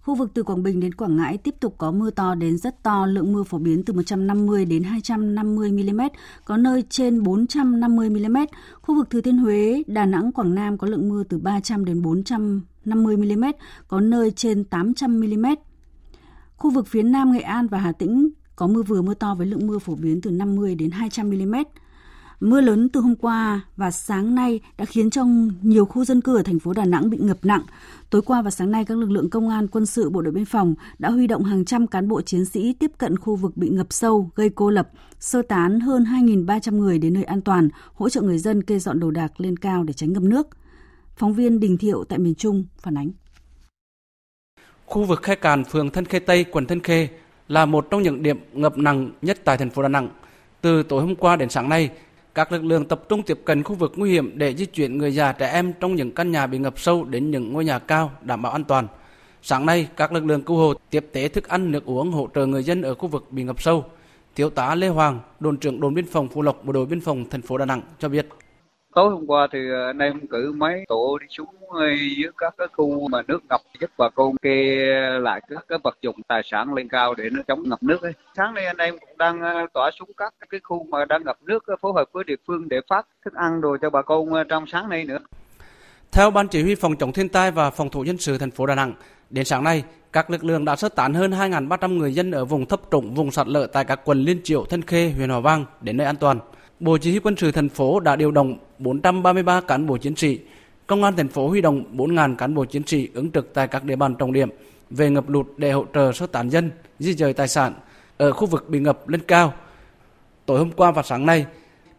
[0.00, 2.82] khu vực từ Quảng Bình đến Quảng Ngãi tiếp tục có mưa to đến rất
[2.82, 6.00] to, lượng mưa phổ biến từ 150 đến 250 mm,
[6.44, 8.36] có nơi trên 450 mm.
[8.80, 12.02] Khu vực Thừa Thiên Huế, Đà Nẵng, Quảng Nam có lượng mưa từ 300 đến
[12.02, 13.44] 450 mm,
[13.88, 15.46] có nơi trên 800 mm.
[16.56, 19.46] Khu vực phía Nam Nghệ An và Hà Tĩnh có mưa vừa mưa to với
[19.46, 21.54] lượng mưa phổ biến từ 50 đến 200 mm.
[22.40, 25.24] Mưa lớn từ hôm qua và sáng nay đã khiến cho
[25.62, 27.62] nhiều khu dân cư ở thành phố Đà Nẵng bị ngập nặng.
[28.10, 30.44] Tối qua và sáng nay, các lực lượng công an, quân sự, bộ đội biên
[30.44, 33.68] phòng đã huy động hàng trăm cán bộ chiến sĩ tiếp cận khu vực bị
[33.68, 34.88] ngập sâu, gây cô lập,
[35.20, 39.00] sơ tán hơn 2.300 người đến nơi an toàn, hỗ trợ người dân kê dọn
[39.00, 40.48] đồ đạc lên cao để tránh ngập nước.
[41.16, 43.10] Phóng viên Đình Thiệu tại miền Trung phản ánh.
[44.86, 47.08] Khu vực Khe Càn, phường Thân Khê Tây, quận Thân Khê
[47.48, 50.08] là một trong những điểm ngập nặng nhất tại thành phố Đà Nẵng.
[50.60, 51.90] Từ tối hôm qua đến sáng nay,
[52.34, 55.14] các lực lượng tập trung tiếp cận khu vực nguy hiểm để di chuyển người
[55.14, 58.12] già trẻ em trong những căn nhà bị ngập sâu đến những ngôi nhà cao
[58.22, 58.86] đảm bảo an toàn.
[59.42, 62.46] Sáng nay, các lực lượng cứu hộ tiếp tế thức ăn, nước uống hỗ trợ
[62.46, 63.84] người dân ở khu vực bị ngập sâu.
[64.34, 67.24] Thiếu tá Lê Hoàng, đồn trưởng đồn biên phòng Phú Lộc, bộ đội biên phòng
[67.30, 68.28] thành phố Đà Nẵng cho biết
[68.98, 72.54] tối hôm qua thì ờ, anh em cử mấy tổ đi xuống ờ, dưới các
[72.58, 74.76] cái khu mà nước ngập giúp bà con kê
[75.20, 78.12] lại các cái vật dụng tài sản lên cao để nó chống ngập nước ấy.
[78.36, 81.36] sáng nay anh em cũng đang ờ, tỏa xuống các cái khu mà đang ngập
[81.42, 84.66] nước phối hợp với địa phương để phát thức ăn đồ cho bà con trong
[84.66, 85.18] sáng nay nữa
[86.12, 88.66] theo Ban Chỉ huy Phòng chống thiên tai và Phòng thủ dân sự thành phố
[88.66, 88.94] Đà Nẵng,
[89.30, 92.66] đến sáng nay, các lực lượng đã sơ tán hơn 2.300 người dân ở vùng
[92.66, 95.64] thấp trũng, vùng sạt lở tại các quận Liên Triệu, Thân Khê, huyện Hòa Vang
[95.80, 96.40] đến nơi an toàn.
[96.80, 100.38] Bộ Chỉ huy quân sự thành phố đã điều động 433 cán bộ chiến sĩ
[100.88, 103.84] Công an thành phố huy động 4.000 cán bộ chiến sĩ ứng trực tại các
[103.84, 104.48] địa bàn trọng điểm
[104.90, 107.74] về ngập lụt để hỗ trợ sơ tán dân, di dời tài sản
[108.16, 109.54] ở khu vực bị ngập lên cao.
[110.46, 111.46] Tối hôm qua và sáng nay,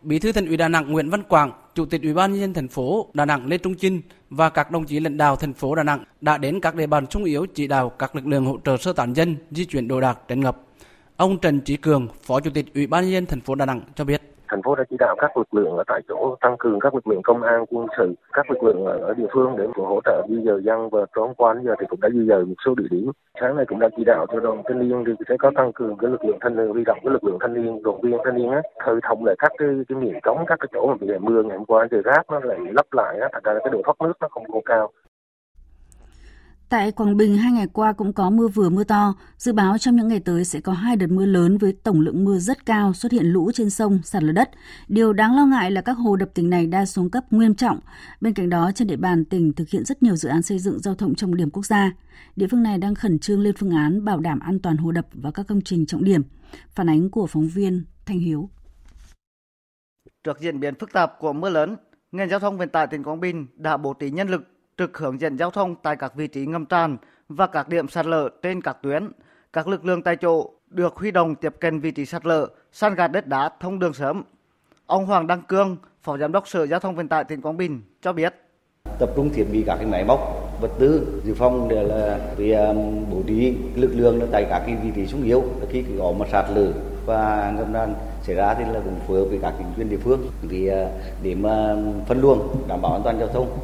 [0.01, 2.53] Bí thư Thành ủy Đà Nẵng Nguyễn Văn Quảng, Chủ tịch Ủy ban nhân dân
[2.53, 5.75] thành phố Đà Nẵng Lê Trung Chinh và các đồng chí lãnh đạo thành phố
[5.75, 8.57] Đà Nẵng đã đến các địa bàn sung yếu chỉ đạo các lực lượng hỗ
[8.65, 10.57] trợ sơ tán dân di chuyển đồ đạc tránh ngập.
[11.17, 13.81] Ông Trần Trí Cường, Phó Chủ tịch Ủy ban nhân dân thành phố Đà Nẵng
[13.95, 16.79] cho biết thành phố đã chỉ đạo các lực lượng ở tại chỗ tăng cường
[16.79, 19.99] các lực lượng công an, quân sự, các lực lượng ở địa phương để hỗ
[20.05, 22.75] trợ di dời dân và trốn qua giờ thì cũng đã di dời một số
[22.75, 23.11] địa điểm.
[23.41, 25.97] Sáng nay cũng đã chỉ đạo cho đoàn thanh niên thì sẽ có tăng cường
[25.97, 28.35] cái lực lượng thanh niên, huy động cái lực lượng thanh niên, đoàn viên thanh
[28.35, 31.07] niên á khơi thông lại các cái cái miệng cống các cái chỗ mà bị
[31.19, 33.81] mưa ngày hôm qua trời rác nó lại lấp lại á, thành ra cái độ
[33.85, 34.89] thoát nước nó không có cao.
[36.69, 39.13] Tại Quảng Bình, hai ngày qua cũng có mưa vừa mưa to.
[39.37, 42.25] Dự báo trong những ngày tới sẽ có hai đợt mưa lớn với tổng lượng
[42.25, 44.49] mưa rất cao, xuất hiện lũ trên sông, sạt lở đất.
[44.87, 47.79] Điều đáng lo ngại là các hồ đập tỉnh này đa xuống cấp nghiêm trọng.
[48.21, 50.79] Bên cạnh đó, trên địa bàn tỉnh thực hiện rất nhiều dự án xây dựng
[50.79, 51.91] giao thông trọng điểm quốc gia.
[52.35, 55.07] Địa phương này đang khẩn trương lên phương án bảo đảm an toàn hồ đập
[55.13, 56.21] và các công trình trọng điểm.
[56.69, 58.49] Phản ánh của phóng viên Thanh Hiếu.
[60.23, 61.75] Trước diễn biến phức tạp của mưa lớn,
[62.11, 64.41] ngành giao thông vận tải tỉnh Quảng Bình đã bố trí nhân lực
[64.79, 66.97] trực hướng dẫn giao thông tại các vị trí ngầm tràn
[67.29, 69.11] và các điểm sạt lở trên các tuyến.
[69.53, 72.95] Các lực lượng tại chỗ được huy động tiếp cận vị trí sạt lở, san
[72.95, 74.23] gạt đất đá thông đường sớm.
[74.85, 77.81] Ông Hoàng Đăng Cương, Phó Giám đốc Sở Giao thông Vận tải tỉnh Quảng Bình
[78.01, 78.35] cho biết.
[78.99, 80.19] Tập trung thiết bị các cái máy móc,
[80.61, 84.77] vật tư dự phòng để là vì um, bố trí lực lượng tại các cái
[84.83, 86.71] vị trí sung yếu khi có mà sạt lở
[87.05, 89.97] và ngầm tràn xảy ra thì là cũng phối hợp với các chính quyền địa
[89.97, 90.75] phương thì uh,
[91.23, 93.59] để mà um, phân luồng đảm bảo an toàn giao thông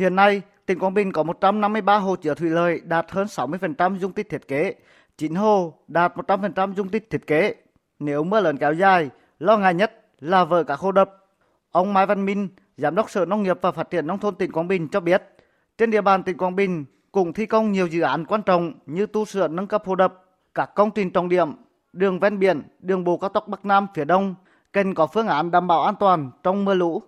[0.00, 4.12] Hiện nay, tỉnh Quảng Bình có 153 hồ chứa thủy lợi đạt hơn 60% dung
[4.12, 4.74] tích thiết kế,
[5.18, 7.54] 9 hồ đạt 100% dung tích thiết kế.
[7.98, 11.16] Nếu mưa lớn kéo dài, lo ngại nhất là vỡ các hồ đập.
[11.70, 14.52] Ông Mai Văn Minh, Giám đốc Sở Nông nghiệp và Phát triển Nông thôn tỉnh
[14.52, 15.22] Quảng Bình cho biết,
[15.78, 19.06] trên địa bàn tỉnh Quảng Bình cũng thi công nhiều dự án quan trọng như
[19.06, 21.52] tu sửa nâng cấp hồ đập, các công trình trọng điểm,
[21.92, 24.34] đường ven biển, đường bộ cao tốc Bắc Nam phía Đông
[24.72, 27.02] cần có phương án đảm bảo an toàn trong mưa lũ.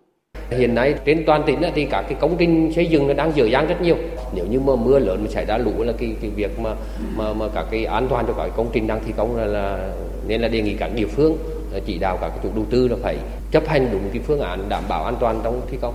[0.58, 3.44] Hiện nay trên toàn tỉnh thì các cái công trình xây dựng nó đang dở
[3.44, 3.96] dang rất nhiều.
[4.34, 6.70] Nếu như mà mưa lớn mà xảy ra lũ là cái cái việc mà
[7.16, 9.92] mà mà các cái an toàn cho các công trình đang thi công là, là
[10.26, 11.36] nên là đề nghị các địa phương
[11.72, 13.18] ờ, chỉ đạo các chủ đầu tư là phải
[13.50, 15.94] chấp hành đúng cái phương án đảm bảo an toàn trong thi công.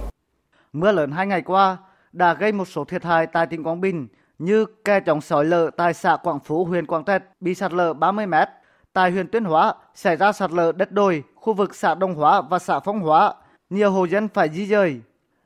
[0.73, 1.77] Mưa lớn hai ngày qua
[2.11, 4.07] đã gây một số thiệt hại tại tỉnh Quảng Bình
[4.39, 7.93] như kè chống sỏi lở tại xã Quảng Phú, huyện Quảng Trạch bị sạt lở
[7.93, 8.47] 30 mét.
[8.93, 12.41] Tại huyện Tuyên Hóa xảy ra sạt lở đất đồi, khu vực xã Đông Hóa
[12.41, 13.33] và xã Phong Hóa
[13.69, 15.01] nhiều hộ dân phải di dời.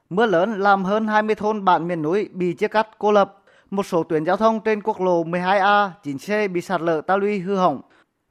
[0.10, 3.38] Mưa lớn làm hơn 20 thôn bản miền núi bị chia cắt cô lập.
[3.71, 7.39] Một số tuyến giao thông trên quốc lộ 12A, 9C bị sạt lở ta luy
[7.39, 7.81] hư hỏng.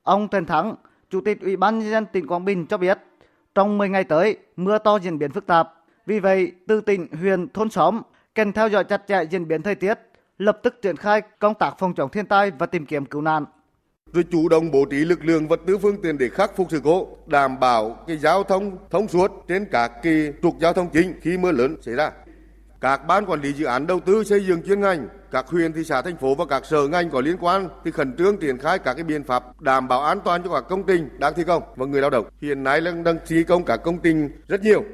[0.02, 0.74] Ông Trần Thắng,
[1.10, 2.98] Chủ tịch Ủy ban nhân dân tỉnh Quảng Bình cho biết,
[3.54, 5.74] trong 10 ngày tới, mưa to diễn biến phức tạp.
[6.06, 8.02] Vì vậy, từ tỉnh, huyện, thôn xóm
[8.34, 9.98] cần theo dõi chặt chẽ diễn biến thời tiết,
[10.38, 13.44] lập tức triển khai công tác phòng chống thiên tai và tìm kiếm cứu nạn
[14.12, 16.80] rồi chủ động bố trí lực lượng vật tư phương tiện để khắc phục sự
[16.84, 21.14] cố, đảm bảo cái giao thông thông suốt trên các kỳ trục giao thông chính
[21.22, 22.10] khi mưa lớn xảy ra.
[22.80, 25.84] Các ban quản lý dự án đầu tư xây dựng chuyên ngành, các huyện thị
[25.84, 28.78] xã thành phố và các sở ngành có liên quan thì khẩn trương triển khai
[28.78, 31.62] các cái biện pháp đảm bảo an toàn cho các công trình đang thi công
[31.76, 32.26] và người lao động.
[32.40, 34.84] Hiện nay đang đang thi công các công trình rất nhiều.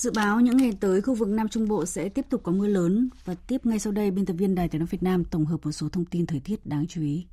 [0.00, 2.66] Dự báo những ngày tới khu vực Nam Trung Bộ sẽ tiếp tục có mưa
[2.66, 5.46] lớn và tiếp ngay sau đây biên tập viên Đài Tiếng nói Việt Nam tổng
[5.46, 7.26] hợp một số thông tin thời tiết đáng chú ý.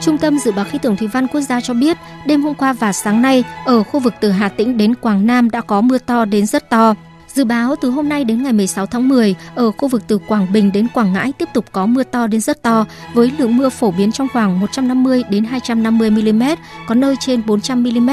[0.00, 2.72] Trung tâm Dự báo Khí tượng Thủy văn Quốc gia cho biết, đêm hôm qua
[2.72, 5.98] và sáng nay, ở khu vực từ Hà Tĩnh đến Quảng Nam đã có mưa
[5.98, 6.94] to đến rất to.
[7.34, 10.52] Dự báo từ hôm nay đến ngày 16 tháng 10, ở khu vực từ Quảng
[10.52, 13.68] Bình đến Quảng Ngãi tiếp tục có mưa to đến rất to, với lượng mưa
[13.68, 16.42] phổ biến trong khoảng 150 đến 250 mm,
[16.88, 18.10] có nơi trên 400 mm.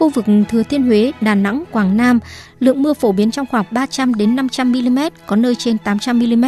[0.00, 2.20] Khu vực Thừa Thiên Huế, Đà Nẵng, Quảng Nam,
[2.60, 6.44] lượng mưa phổ biến trong khoảng 300 đến 500 mm, có nơi trên 800 mm.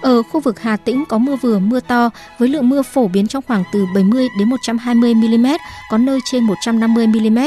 [0.00, 3.26] Ở khu vực Hà Tĩnh có mưa vừa mưa to với lượng mưa phổ biến
[3.26, 5.46] trong khoảng từ 70 đến 120 mm,
[5.90, 7.38] có nơi trên 150 mm.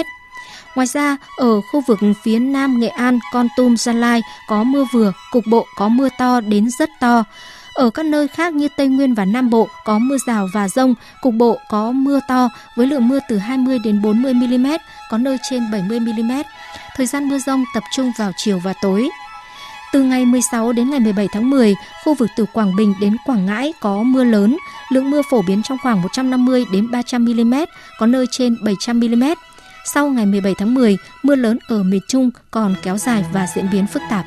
[0.75, 4.86] Ngoài ra, ở khu vực phía Nam Nghệ An, Con Tum, Gia Lai có mưa
[4.93, 7.23] vừa, cục bộ có mưa to đến rất to.
[7.73, 10.95] Ở các nơi khác như Tây Nguyên và Nam Bộ có mưa rào và rông,
[11.21, 14.67] cục bộ có mưa to với lượng mưa từ 20 đến 40 mm,
[15.09, 16.31] có nơi trên 70 mm.
[16.95, 19.09] Thời gian mưa rông tập trung vào chiều và tối.
[19.93, 23.45] Từ ngày 16 đến ngày 17 tháng 10, khu vực từ Quảng Bình đến Quảng
[23.45, 24.57] Ngãi có mưa lớn,
[24.89, 27.53] lượng mưa phổ biến trong khoảng 150 đến 300 mm,
[27.99, 29.23] có nơi trên 700 mm.
[29.86, 33.69] Sau ngày 17 tháng 10, mưa lớn ở miền Trung còn kéo dài và diễn
[33.71, 34.25] biến phức tạp.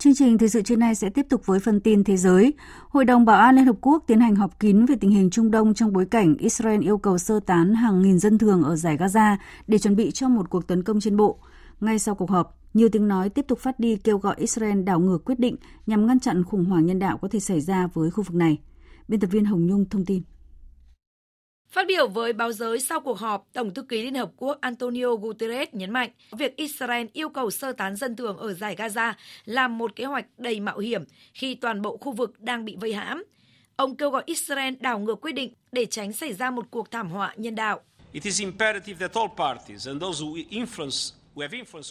[0.00, 2.54] Chương trình thời sự trưa nay sẽ tiếp tục với phần tin thế giới.
[2.88, 5.50] Hội đồng Bảo an Liên Hợp Quốc tiến hành họp kín về tình hình Trung
[5.50, 8.96] Đông trong bối cảnh Israel yêu cầu sơ tán hàng nghìn dân thường ở giải
[8.96, 9.36] Gaza
[9.66, 11.38] để chuẩn bị cho một cuộc tấn công trên bộ.
[11.80, 15.00] Ngay sau cuộc họp, nhiều tiếng nói tiếp tục phát đi kêu gọi Israel đảo
[15.00, 18.10] ngược quyết định nhằm ngăn chặn khủng hoảng nhân đạo có thể xảy ra với
[18.10, 18.58] khu vực này.
[19.08, 20.22] Biên tập viên Hồng Nhung thông tin.
[21.70, 25.14] Phát biểu với báo giới sau cuộc họp, Tổng thư ký Liên Hợp Quốc Antonio
[25.14, 29.12] Guterres nhấn mạnh việc Israel yêu cầu sơ tán dân thường ở giải Gaza
[29.44, 31.04] là một kế hoạch đầy mạo hiểm
[31.34, 33.24] khi toàn bộ khu vực đang bị vây hãm.
[33.76, 37.10] Ông kêu gọi Israel đảo ngược quyết định để tránh xảy ra một cuộc thảm
[37.10, 37.80] họa nhân đạo.
[38.12, 41.19] It is imperative that all parties and those who influence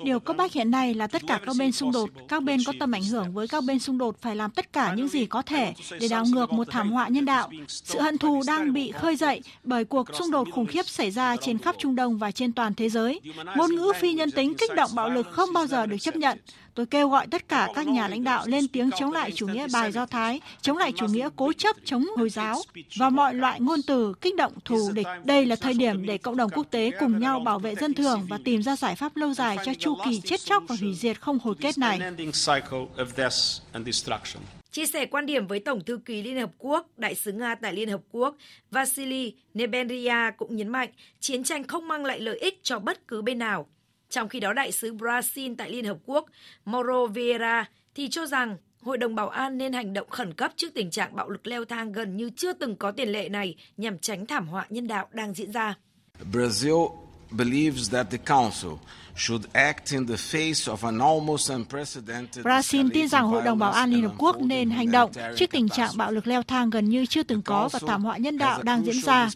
[0.04, 2.74] Điều cấp bách hiện nay là tất cả các bên xung đột, các bên có
[2.80, 5.42] tầm ảnh hưởng với các bên xung đột phải làm tất cả những gì có
[5.42, 7.50] thể để đảo ngược một thảm họa nhân đạo.
[7.68, 11.36] Sự hận thù đang bị khơi dậy bởi cuộc xung đột khủng khiếp xảy ra
[11.42, 13.22] trên khắp Trung Đông và trên toàn thế giới.
[13.56, 16.40] Ngôn ngữ phi nhân tính kích động bạo lực không bao giờ được chấp nhận.
[16.80, 19.68] Tôi kêu gọi tất cả các nhà lãnh đạo lên tiếng chống lại chủ nghĩa
[19.74, 22.62] bài Do Thái, chống lại chủ nghĩa cố chấp chống Hồi giáo
[22.98, 25.08] và mọi loại ngôn từ kích động thù địch.
[25.24, 28.26] Đây là thời điểm để cộng đồng quốc tế cùng nhau bảo vệ dân thường
[28.30, 31.22] và tìm ra giải pháp lâu dài cho chu kỳ chết chóc và hủy diệt
[31.22, 32.00] không hồi kết này.
[34.72, 37.74] Chia sẻ quan điểm với Tổng thư ký Liên Hợp Quốc, Đại sứ Nga tại
[37.74, 38.36] Liên Hợp Quốc
[38.72, 40.90] Vasily Nebenria cũng nhấn mạnh
[41.20, 43.68] chiến tranh không mang lại lợi ích cho bất cứ bên nào.
[44.10, 46.26] Trong khi đó, đại sứ Brazil tại Liên Hợp Quốc
[46.66, 50.74] Mauro Vieira thì cho rằng Hội đồng Bảo an nên hành động khẩn cấp trước
[50.74, 54.00] tình trạng bạo lực leo thang gần như chưa từng có tiền lệ này nhằm
[54.00, 55.76] tránh thảm họa nhân đạo đang diễn ra.
[56.32, 56.90] Brazil
[57.32, 58.72] believes that the Council
[62.44, 65.70] Brazil tin rằng Hội đồng Bảo an Liên Hợp Quốc nên hành động trước tình
[65.70, 68.64] trạng bạo lực leo thang gần như chưa từng có và thảm họa nhân đạo
[68.64, 69.30] đang diễn ra.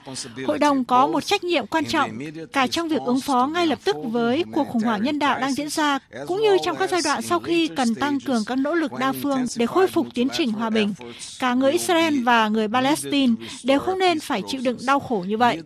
[0.47, 2.19] Hội đồng có một trách nhiệm quan trọng
[2.53, 5.53] cả trong việc ứng phó ngay lập tức với cuộc khủng hoảng nhân đạo đang
[5.53, 8.75] diễn ra, cũng như trong các giai đoạn sau khi cần tăng cường các nỗ
[8.75, 10.93] lực đa phương để khôi phục tiến trình hòa bình.
[11.39, 15.37] Cả người Israel và người Palestine đều không nên phải chịu đựng đau khổ như
[15.37, 15.61] vậy.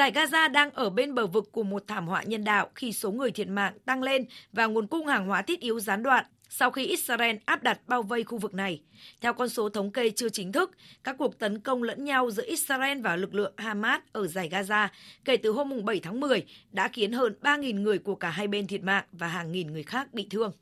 [0.00, 3.10] Giải Gaza đang ở bên bờ vực của một thảm họa nhân đạo khi số
[3.10, 6.70] người thiệt mạng tăng lên và nguồn cung hàng hóa thiết yếu gián đoạn sau
[6.70, 8.80] khi Israel áp đặt bao vây khu vực này.
[9.20, 10.70] Theo con số thống kê chưa chính thức,
[11.04, 14.88] các cuộc tấn công lẫn nhau giữa Israel và lực lượng Hamas ở giải Gaza
[15.24, 18.66] kể từ hôm 7 tháng 10 đã khiến hơn 3.000 người của cả hai bên
[18.66, 20.52] thiệt mạng và hàng nghìn người khác bị thương.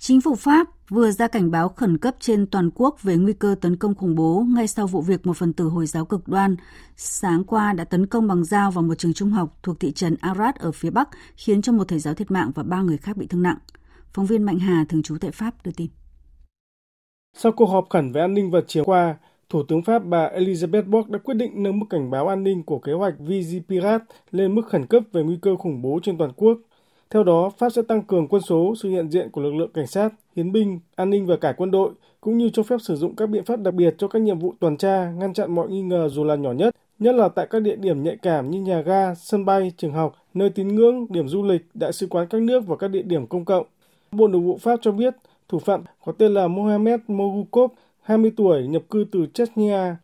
[0.00, 3.54] Chính phủ Pháp vừa ra cảnh báo khẩn cấp trên toàn quốc về nguy cơ
[3.60, 6.56] tấn công khủng bố ngay sau vụ việc một phần tử Hồi giáo cực đoan
[6.96, 10.16] sáng qua đã tấn công bằng dao vào một trường trung học thuộc thị trấn
[10.20, 13.16] Arad ở phía Bắc, khiến cho một thầy giáo thiệt mạng và ba người khác
[13.16, 13.58] bị thương nặng.
[14.12, 15.88] Phóng viên Mạnh Hà, thường trú tại Pháp, đưa tin.
[17.36, 19.16] Sau cuộc họp khẩn về an ninh vào chiều qua,
[19.48, 22.62] Thủ tướng Pháp bà Elizabeth Borg đã quyết định nâng mức cảnh báo an ninh
[22.62, 26.32] của kế hoạch Vigipirat lên mức khẩn cấp về nguy cơ khủng bố trên toàn
[26.36, 26.58] quốc
[27.10, 29.86] theo đó, Pháp sẽ tăng cường quân số, sự hiện diện của lực lượng cảnh
[29.86, 31.90] sát, hiến binh, an ninh và cả quân đội,
[32.20, 34.54] cũng như cho phép sử dụng các biện pháp đặc biệt cho các nhiệm vụ
[34.60, 37.62] tuần tra, ngăn chặn mọi nghi ngờ dù là nhỏ nhất, nhất là tại các
[37.62, 41.28] địa điểm nhạy cảm như nhà ga, sân bay, trường học, nơi tín ngưỡng, điểm
[41.28, 43.66] du lịch, đại sứ quán các nước và các địa điểm công cộng.
[44.12, 45.14] Bộ Nội vụ Pháp cho biết
[45.48, 47.70] thủ phạm có tên là Mohamed Mogukov,
[48.02, 49.96] 20 tuổi, nhập cư từ Chechnya.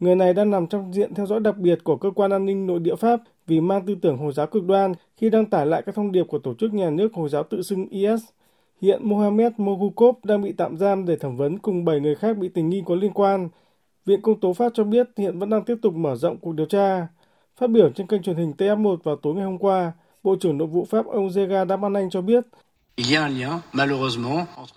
[0.00, 2.66] Người này đang nằm trong diện theo dõi đặc biệt của cơ quan an ninh
[2.66, 5.82] nội địa Pháp vì mang tư tưởng Hồi giáo cực đoan khi đăng tải lại
[5.86, 8.20] các thông điệp của tổ chức nhà nước Hồi giáo tự xưng IS.
[8.82, 12.48] Hiện Mohamed Mogukov đang bị tạm giam để thẩm vấn cùng 7 người khác bị
[12.48, 13.48] tình nghi có liên quan.
[14.04, 16.66] Viện Công tố Pháp cho biết hiện vẫn đang tiếp tục mở rộng cuộc điều
[16.66, 17.06] tra.
[17.56, 20.68] Phát biểu trên kênh truyền hình TF1 vào tối ngày hôm qua, Bộ trưởng Nội
[20.68, 22.44] vụ Pháp ông Zega Darmanin cho biết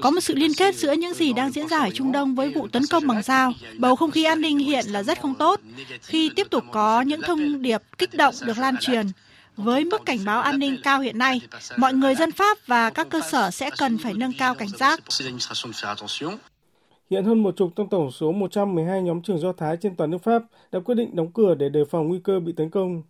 [0.01, 2.49] có một sự liên kết giữa những gì đang diễn ra ở Trung Đông với
[2.49, 3.53] vụ tấn công bằng dao.
[3.77, 5.60] Bầu không khí an ninh hiện là rất không tốt
[6.01, 9.05] khi tiếp tục có những thông điệp kích động được lan truyền.
[9.57, 11.41] Với mức cảnh báo an ninh cao hiện nay,
[11.77, 14.99] mọi người dân Pháp và các cơ sở sẽ cần phải nâng cao cảnh giác.
[17.10, 20.23] Hiện hơn một chục trong tổng số 112 nhóm trường Do Thái trên toàn nước
[20.23, 23.03] Pháp đã quyết định đóng cửa để đề phòng nguy cơ bị tấn công.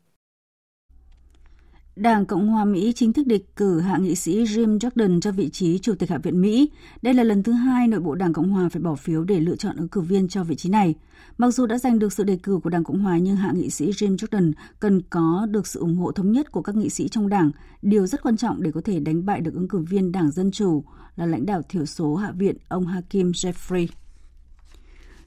[1.95, 5.49] Đảng Cộng hòa Mỹ chính thức đề cử hạ nghị sĩ Jim Jordan cho vị
[5.49, 6.71] trí Chủ tịch Hạ viện Mỹ.
[7.01, 9.56] Đây là lần thứ hai nội bộ Đảng Cộng hòa phải bỏ phiếu để lựa
[9.56, 10.95] chọn ứng cử viên cho vị trí này.
[11.38, 13.69] Mặc dù đã giành được sự đề cử của Đảng Cộng hòa nhưng hạ nghị
[13.69, 17.08] sĩ Jim Jordan cần có được sự ủng hộ thống nhất của các nghị sĩ
[17.08, 17.51] trong đảng,
[17.82, 20.51] điều rất quan trọng để có thể đánh bại được ứng cử viên Đảng Dân
[20.51, 20.84] Chủ
[21.15, 23.88] là lãnh đạo thiểu số Hạ viện ông Hakim Jeffrey.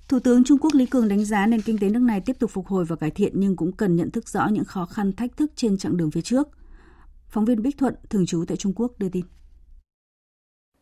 [0.09, 2.51] Thủ tướng Trung Quốc Lý Cường đánh giá nền kinh tế nước này tiếp tục
[2.51, 5.37] phục hồi và cải thiện nhưng cũng cần nhận thức rõ những khó khăn thách
[5.37, 6.49] thức trên chặng đường phía trước.
[7.29, 9.25] Phóng viên Bích Thuận, thường trú tại Trung Quốc đưa tin.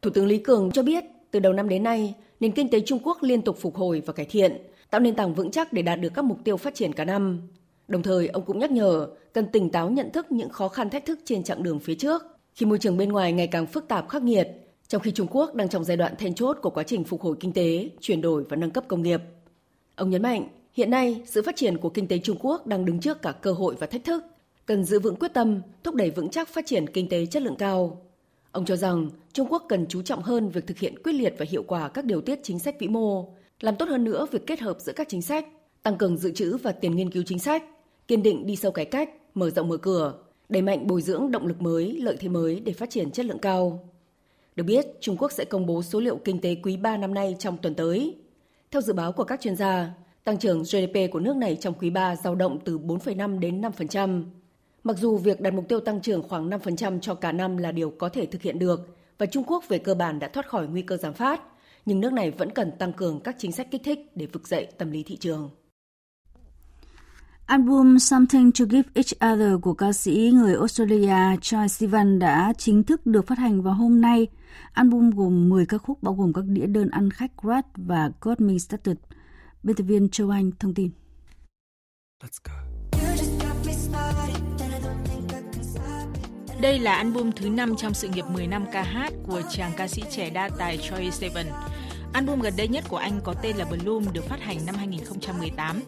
[0.02, 2.98] Thủ tướng Lý Cường cho biết, từ đầu năm đến nay, nền kinh tế Trung
[3.02, 4.56] Quốc liên tục phục hồi và cải thiện,
[4.90, 7.40] tạo nền tảng vững chắc để đạt được các mục tiêu phát triển cả năm.
[7.88, 11.06] Đồng thời, ông cũng nhắc nhở cần tỉnh táo nhận thức những khó khăn thách
[11.06, 12.23] thức trên chặng đường phía trước.
[12.54, 14.48] Khi môi trường bên ngoài ngày càng phức tạp khắc nghiệt,
[14.92, 17.36] trong khi Trung Quốc đang trong giai đoạn then chốt của quá trình phục hồi
[17.40, 19.20] kinh tế, chuyển đổi và nâng cấp công nghiệp.
[19.94, 23.00] Ông nhấn mạnh, hiện nay sự phát triển của kinh tế Trung Quốc đang đứng
[23.00, 24.24] trước cả cơ hội và thách thức,
[24.66, 27.56] cần giữ vững quyết tâm, thúc đẩy vững chắc phát triển kinh tế chất lượng
[27.56, 28.02] cao.
[28.52, 31.46] Ông cho rằng Trung Quốc cần chú trọng hơn việc thực hiện quyết liệt và
[31.50, 34.60] hiệu quả các điều tiết chính sách vĩ mô, làm tốt hơn nữa việc kết
[34.60, 35.46] hợp giữa các chính sách,
[35.82, 37.64] tăng cường dự trữ và tiền nghiên cứu chính sách,
[38.08, 40.14] kiên định đi sâu cải cách, mở rộng mở cửa,
[40.48, 43.38] đẩy mạnh bồi dưỡng động lực mới, lợi thế mới để phát triển chất lượng
[43.38, 43.91] cao.
[44.57, 47.37] Được biết, Trung Quốc sẽ công bố số liệu kinh tế quý 3 năm nay
[47.38, 48.17] trong tuần tới.
[48.71, 49.90] Theo dự báo của các chuyên gia,
[50.25, 54.25] tăng trưởng GDP của nước này trong quý 3 dao động từ 4,5 đến 5%.
[54.85, 57.90] Mặc dù việc đặt mục tiêu tăng trưởng khoảng 5% cho cả năm là điều
[57.90, 60.83] có thể thực hiện được và Trung Quốc về cơ bản đã thoát khỏi nguy
[60.83, 61.40] cơ giảm phát,
[61.87, 64.67] nhưng nước này vẫn cần tăng cường các chính sách kích thích để vực dậy
[64.79, 65.50] tâm lý thị trường.
[67.46, 72.83] Album Something to Give Each Other của ca sĩ người Australia Troye Sivan đã chính
[72.83, 74.27] thức được phát hành vào hôm nay.
[74.73, 78.40] Album gồm 10 ca khúc bao gồm các đĩa đơn ăn khách Rat và Got
[78.40, 78.96] Me Started.
[79.63, 80.90] Biên tập viên Châu Anh thông tin.
[82.23, 82.73] Let's go.
[86.63, 89.88] Đây là album thứ 5 trong sự nghiệp 10 năm ca hát của chàng ca
[89.88, 91.46] sĩ trẻ đa tài Troye Sivan.
[92.13, 95.81] Album gần đây nhất của anh có tên là Bloom được phát hành năm 2018.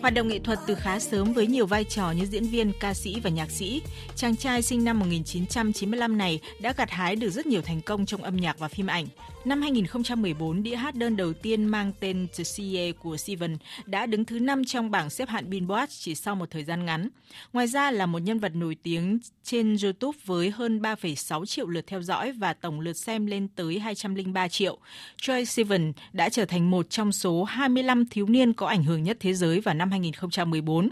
[0.00, 2.94] Hoạt động nghệ thuật từ khá sớm với nhiều vai trò như diễn viên, ca
[2.94, 3.82] sĩ và nhạc sĩ,
[4.16, 8.22] chàng trai sinh năm 1995 này đã gặt hái được rất nhiều thành công trong
[8.22, 9.06] âm nhạc và phim ảnh.
[9.44, 14.24] Năm 2014, đĩa hát đơn đầu tiên mang tên The CA của Steven đã đứng
[14.24, 17.08] thứ 5 trong bảng xếp hạng Billboard chỉ sau một thời gian ngắn.
[17.52, 21.86] Ngoài ra là một nhân vật nổi tiếng trên YouTube với hơn 3,6 triệu lượt
[21.86, 24.78] theo dõi và tổng lượt xem lên tới 203 triệu.
[25.16, 29.16] Troy Sivan đã trở thành một trong số 25 thiếu niên có ảnh hưởng nhất
[29.20, 30.88] thế giới vào năm 2014.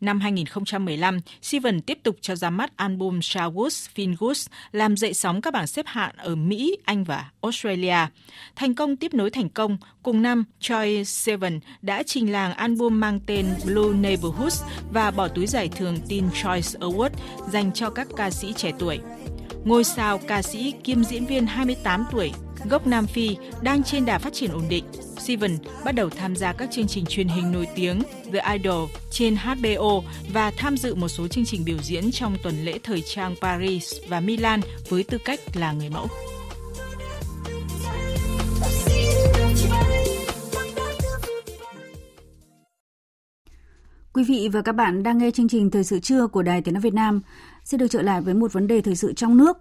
[0.00, 5.54] Năm 2015, Sivan tiếp tục cho ra mắt album Shawus Fingus, làm dậy sóng các
[5.54, 7.79] bảng xếp hạng ở Mỹ, Anh và Australia.
[8.56, 13.20] Thành công tiếp nối thành công, cùng năm, Choi Sivan đã trình làng album mang
[13.26, 14.62] tên Blue Neighborhoods
[14.92, 17.10] và bỏ túi giải thưởng Teen Choice Award
[17.52, 18.98] dành cho các ca sĩ trẻ tuổi.
[19.64, 22.32] Ngôi sao ca sĩ kiêm diễn viên 28 tuổi,
[22.70, 24.84] gốc Nam Phi, đang trên đà phát triển ổn định.
[25.18, 28.02] Steven bắt đầu tham gia các chương trình truyền hình nổi tiếng
[28.32, 30.02] The Idol trên HBO
[30.32, 33.94] và tham dự một số chương trình biểu diễn trong tuần lễ thời trang Paris
[34.08, 36.08] và Milan với tư cách là người mẫu.
[44.14, 46.74] Quý vị và các bạn đang nghe chương trình Thời sự trưa của Đài Tiếng
[46.74, 47.20] Nói Việt Nam.
[47.64, 49.58] Sẽ được trở lại với một vấn đề thời sự trong nước.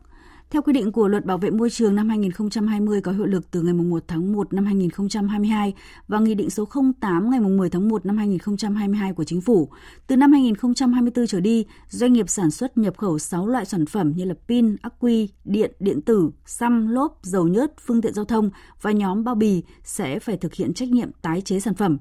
[0.50, 3.62] Theo quy định của Luật Bảo vệ môi trường năm 2020 có hiệu lực từ
[3.62, 5.74] ngày 1 tháng 1 năm 2022
[6.08, 6.68] và Nghị định số
[7.02, 9.70] 08 ngày 10 tháng 1 năm 2022 của Chính phủ,
[10.08, 14.14] từ năm 2024 trở đi, doanh nghiệp sản xuất nhập khẩu 6 loại sản phẩm
[14.16, 18.26] như là pin, ắc quy, điện, điện tử, xăm, lốp, dầu nhớt, phương tiện giao
[18.26, 18.50] thông
[18.82, 21.98] và nhóm bao bì sẽ phải thực hiện trách nhiệm tái chế sản phẩm.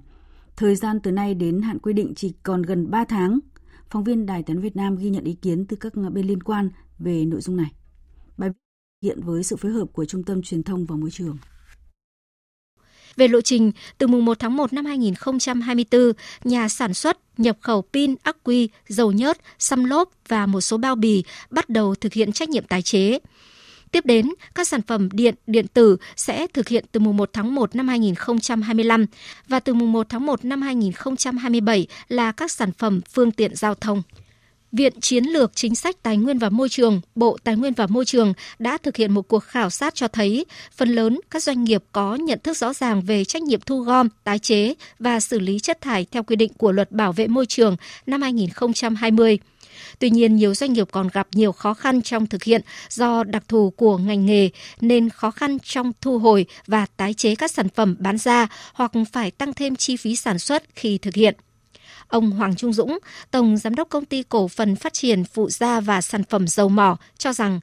[0.59, 3.39] Thời gian từ nay đến hạn quy định chỉ còn gần 3 tháng.
[3.91, 6.71] Phóng viên Đài Tiếng Việt Nam ghi nhận ý kiến từ các bên liên quan
[6.99, 7.73] về nội dung này.
[8.37, 8.55] Bài viết
[9.03, 11.39] hiện với sự phối hợp của Trung tâm Truyền thông và Môi trường.
[13.17, 16.13] Về lộ trình, từ mùng 1 tháng 1 năm 2024,
[16.45, 20.79] nhà sản xuất, nhập khẩu pin, ắc quy, dầu nhớt, xăm lốp và một số
[20.79, 23.19] bao bì bắt đầu thực hiện trách nhiệm tái chế.
[23.93, 27.55] Tiếp đến, các sản phẩm điện, điện tử sẽ thực hiện từ mùng 1 tháng
[27.55, 29.07] 1 năm 2025
[29.49, 33.75] và từ mùng 1 tháng 1 năm 2027 là các sản phẩm phương tiện giao
[33.75, 34.03] thông.
[34.73, 38.05] Viện Chiến lược Chính sách Tài nguyên và Môi trường, Bộ Tài nguyên và Môi
[38.05, 40.45] trường đã thực hiện một cuộc khảo sát cho thấy
[40.77, 44.09] phần lớn các doanh nghiệp có nhận thức rõ ràng về trách nhiệm thu gom,
[44.25, 47.47] tái chế và xử lý chất thải theo quy định của Luật Bảo vệ môi
[47.47, 47.77] trường
[48.07, 49.39] năm 2020.
[49.99, 53.43] Tuy nhiên, nhiều doanh nghiệp còn gặp nhiều khó khăn trong thực hiện do đặc
[53.49, 54.51] thù của ngành nghề
[54.81, 58.93] nên khó khăn trong thu hồi và tái chế các sản phẩm bán ra hoặc
[59.13, 61.35] phải tăng thêm chi phí sản xuất khi thực hiện.
[62.09, 62.99] Ông Hoàng Trung Dũng,
[63.31, 66.69] Tổng Giám đốc Công ty Cổ phần Phát triển Phụ gia và Sản phẩm Dầu
[66.69, 67.61] mỏ cho rằng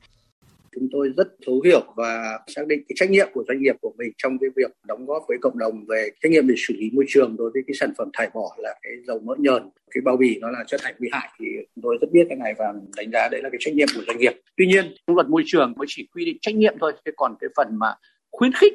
[0.76, 3.94] chúng tôi rất thấu hiểu và xác định cái trách nhiệm của doanh nghiệp của
[3.98, 6.90] mình trong cái việc đóng góp với cộng đồng về trách nhiệm về xử lý
[6.94, 10.02] môi trường đối với cái sản phẩm thải bỏ là cái dầu mỡ nhờn, cái
[10.02, 11.46] bao bì nó là chất thải nguy hại thì
[11.76, 14.02] chúng tôi rất biết cái này và đánh giá đấy là cái trách nhiệm của
[14.08, 14.34] doanh nghiệp.
[14.58, 17.36] Tuy nhiên trong luật môi trường mới chỉ quy định trách nhiệm thôi, thế còn
[17.40, 17.96] cái phần mà
[18.32, 18.74] khuyến khích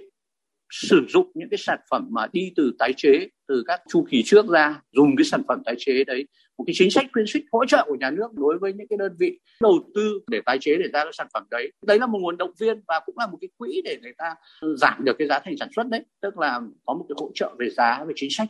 [0.71, 4.23] sử dụng những cái sản phẩm mà đi từ tái chế từ các chu kỳ
[4.25, 6.27] trước ra, dùng cái sản phẩm tái chế đấy
[6.61, 8.97] một cái chính sách khuyến khích hỗ trợ của nhà nước đối với những cái
[8.97, 12.07] đơn vị đầu tư để tái chế để ra các sản phẩm đấy đấy là
[12.07, 14.35] một nguồn động viên và cũng là một cái quỹ để người ta
[14.77, 17.55] giảm được cái giá thành sản xuất đấy tức là có một cái hỗ trợ
[17.59, 18.49] về giá về chính sách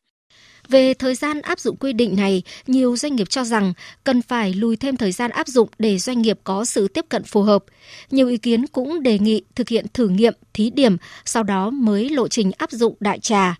[0.68, 3.72] Về thời gian áp dụng quy định này, nhiều doanh nghiệp cho rằng
[4.04, 7.22] cần phải lùi thêm thời gian áp dụng để doanh nghiệp có sự tiếp cận
[7.24, 7.64] phù hợp.
[8.10, 12.08] Nhiều ý kiến cũng đề nghị thực hiện thử nghiệm, thí điểm, sau đó mới
[12.08, 13.56] lộ trình áp dụng đại trà.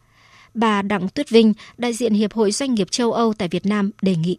[0.55, 3.91] Bà Đặng Tuyết Vinh, đại diện Hiệp hội Doanh nghiệp châu Âu tại Việt Nam
[4.03, 4.39] đề nghị.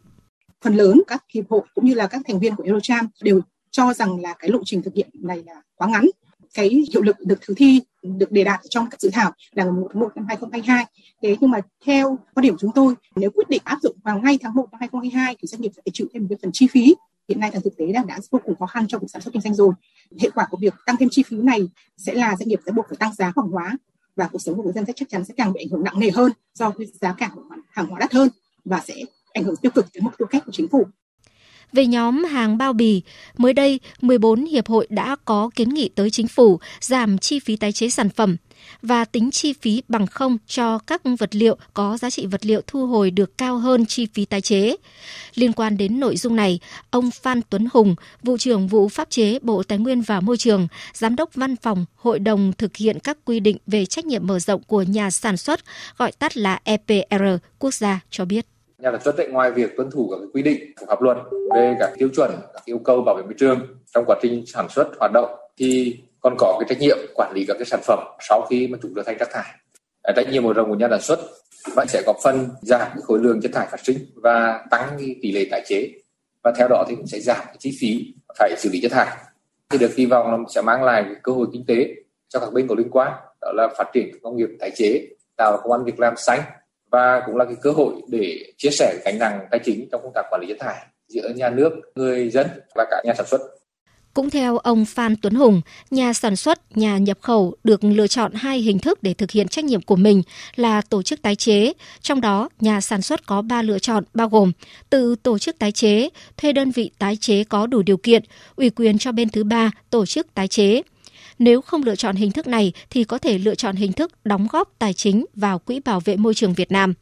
[0.64, 3.42] Phần lớn các hiệp hội cũng như là các thành viên của Eurocharm đều
[3.72, 6.06] cho rằng là cái lộ trình thực hiện này là quá ngắn
[6.54, 9.74] cái hiệu lực được thực thi được đề đạt trong các dự thảo là ngày
[9.74, 10.86] 1 tháng 1 năm 2022.
[11.24, 14.40] Thế nhưng mà theo quan điểm chúng tôi, nếu quyết định áp dụng vào ngay
[14.42, 16.96] tháng 1 năm 2022 thì doanh nghiệp phải chịu thêm một cái phần chi phí.
[17.30, 19.34] Hiện nay là thực tế đang đã vô cùng khó khăn cho việc sản xuất
[19.34, 19.74] kinh doanh rồi.
[20.22, 22.86] Hệ quả của việc tăng thêm chi phí này sẽ là doanh nghiệp sẽ buộc
[22.90, 23.78] phải tăng giá hàng hóa
[24.22, 26.00] và cuộc sống của người dân sẽ chắc chắn sẽ càng bị ảnh hưởng nặng
[26.00, 27.42] nề hơn do cái giá cả của
[27.72, 28.30] hàng hóa đắt hơn
[28.66, 28.96] và sẽ
[29.34, 30.88] ảnh hưởng tiêu cực tới mục tiêu kép của chính phủ.
[31.74, 33.02] Về nhóm hàng bao bì,
[33.38, 37.56] mới đây 14 hiệp hội đã có kiến nghị tới chính phủ giảm chi phí
[37.56, 38.38] tái chế sản phẩm
[38.82, 42.62] và tính chi phí bằng không cho các vật liệu có giá trị vật liệu
[42.68, 44.76] thu hồi được cao hơn chi phí tái chế.
[45.36, 46.60] Liên quan đến nội dung này,
[46.90, 50.68] ông Phan Tuấn Hùng, vụ trưởng vụ pháp chế Bộ Tài nguyên và Môi trường,
[50.94, 54.40] giám đốc văn phòng Hội đồng thực hiện các quy định về trách nhiệm mở
[54.40, 55.60] rộng của nhà sản xuất,
[55.98, 57.24] gọi tắt là EPR
[57.60, 58.46] quốc gia cho biết
[58.82, 61.18] nhà sản xuất ấy, ngoài việc tuân thủ các quy định của pháp luật
[61.56, 63.60] về các tiêu chuẩn các yêu cầu bảo vệ môi trường
[63.94, 67.46] trong quá trình sản xuất hoạt động thì còn có cái trách nhiệm quản lý
[67.48, 69.54] các cái sản phẩm sau khi mà chúng trở thành rác thải.
[70.16, 71.20] Trách nhiệm mở rộng của nhà sản xuất
[71.76, 75.46] vẫn sẽ góp phần giảm khối lượng chất thải phát sinh và tăng tỷ lệ
[75.52, 75.90] tái chế.
[76.44, 79.18] Và theo đó thì cũng sẽ giảm chi phí phải xử lý chất thải.
[79.70, 81.96] Thì được kỳ vọng là sẽ mang lại cơ hội kinh tế
[82.30, 83.12] cho các bên có liên quan
[83.42, 85.08] đó là phát triển công nghiệp tái chế
[85.38, 86.42] tạo công an việc làm xanh
[86.92, 90.14] và cũng là cái cơ hội để chia sẻ gánh nặng tài chính trong công
[90.16, 93.42] tác quản lý chất thải giữa nhà nước, người dân và cả nhà sản xuất.
[94.14, 98.34] Cũng theo ông Phan Tuấn Hùng, nhà sản xuất, nhà nhập khẩu được lựa chọn
[98.34, 100.24] hai hình thức để thực hiện trách nhiệm của mình
[100.56, 101.74] là tổ chức tái chế.
[102.02, 104.52] Trong đó, nhà sản xuất có 3 lựa chọn bao gồm
[104.90, 108.24] tự tổ chức tái chế, thuê đơn vị tái chế có đủ điều kiện,
[108.56, 110.82] ủy quyền cho bên thứ ba tổ chức tái chế.
[111.40, 114.48] Nếu không lựa chọn hình thức này thì có thể lựa chọn hình thức đóng
[114.52, 116.94] góp tài chính vào Quỹ Bảo vệ Môi trường Việt Nam.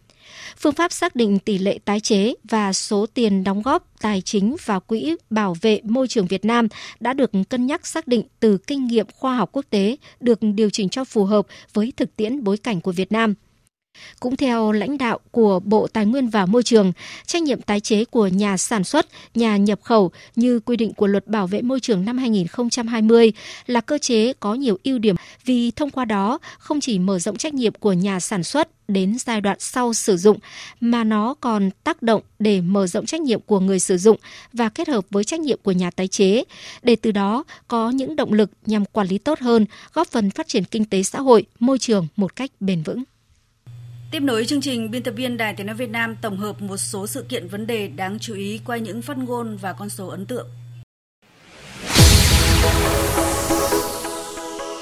[0.58, 4.56] Phương pháp xác định tỷ lệ tái chế và số tiền đóng góp tài chính
[4.66, 6.68] vào Quỹ Bảo vệ Môi trường Việt Nam
[7.00, 10.70] đã được cân nhắc xác định từ kinh nghiệm khoa học quốc tế, được điều
[10.70, 13.34] chỉnh cho phù hợp với thực tiễn bối cảnh của Việt Nam–
[14.20, 16.92] cũng theo lãnh đạo của Bộ Tài nguyên và Môi trường,
[17.26, 21.08] trách nhiệm tái chế của nhà sản xuất, nhà nhập khẩu như quy định của
[21.08, 23.34] Luật Bảo vệ môi trường năm 2020
[23.66, 25.16] là cơ chế có nhiều ưu điểm
[25.46, 29.18] vì thông qua đó không chỉ mở rộng trách nhiệm của nhà sản xuất đến
[29.20, 30.38] giai đoạn sau sử dụng
[30.80, 34.18] mà nó còn tác động để mở rộng trách nhiệm của người sử dụng
[34.54, 36.44] và kết hợp với trách nhiệm của nhà tái chế
[36.84, 40.48] để từ đó có những động lực nhằm quản lý tốt hơn, góp phần phát
[40.48, 43.04] triển kinh tế xã hội, môi trường một cách bền vững.
[44.12, 46.78] Tiếp nối chương trình, biên tập viên Đài Tiếng Nói Việt Nam tổng hợp một
[46.78, 50.07] số sự kiện vấn đề đáng chú ý qua những phát ngôn và con số
[50.07, 50.47] ấn tượng.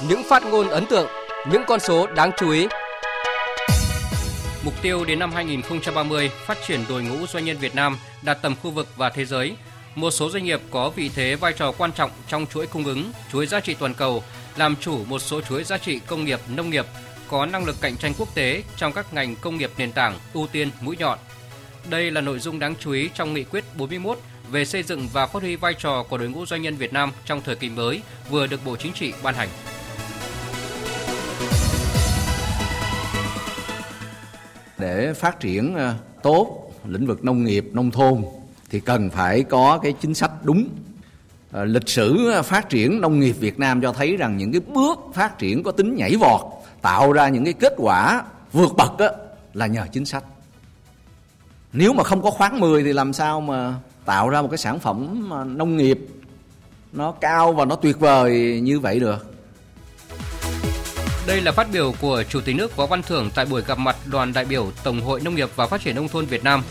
[0.09, 1.07] Những phát ngôn ấn tượng,
[1.51, 2.67] những con số đáng chú ý.
[4.65, 8.55] Mục tiêu đến năm 2030 phát triển đội ngũ doanh nhân Việt Nam đạt tầm
[8.55, 9.55] khu vực và thế giới.
[9.95, 13.11] Một số doanh nghiệp có vị thế vai trò quan trọng trong chuỗi cung ứng,
[13.32, 14.23] chuỗi giá trị toàn cầu,
[14.57, 16.86] làm chủ một số chuỗi giá trị công nghiệp, nông nghiệp,
[17.30, 20.47] có năng lực cạnh tranh quốc tế trong các ngành công nghiệp nền tảng ưu
[20.47, 21.19] tiên mũi nhọn.
[21.89, 24.19] Đây là nội dung đáng chú ý trong nghị quyết 41
[24.51, 27.11] về xây dựng và phát huy vai trò của đội ngũ doanh nhân Việt Nam
[27.25, 29.49] trong thời kỳ mới vừa được Bộ Chính trị ban hành.
[34.78, 38.23] Để phát triển ờ, tốt lĩnh vực nông nghiệp, nông thôn
[38.69, 40.69] thì cần phải có cái chính sách đúng.
[41.51, 44.99] Ờ, lịch sử phát triển nông nghiệp Việt Nam cho thấy rằng những cái bước
[45.13, 48.23] phát triển có tính nhảy vọt tạo ra những cái kết quả
[48.53, 49.09] vượt bậc đó
[49.53, 50.23] là nhờ chính sách
[51.73, 53.75] nếu mà không có khoáng 10 thì làm sao mà
[54.05, 55.99] tạo ra một cái sản phẩm nông nghiệp
[56.93, 59.38] nó cao và nó tuyệt vời như vậy được
[61.28, 63.95] đây là phát biểu của Chủ tịch nước Võ Văn Thưởng tại buổi gặp mặt
[64.05, 66.63] đoàn đại biểu Tổng hội Nông nghiệp và Phát triển Nông thôn Việt Nam.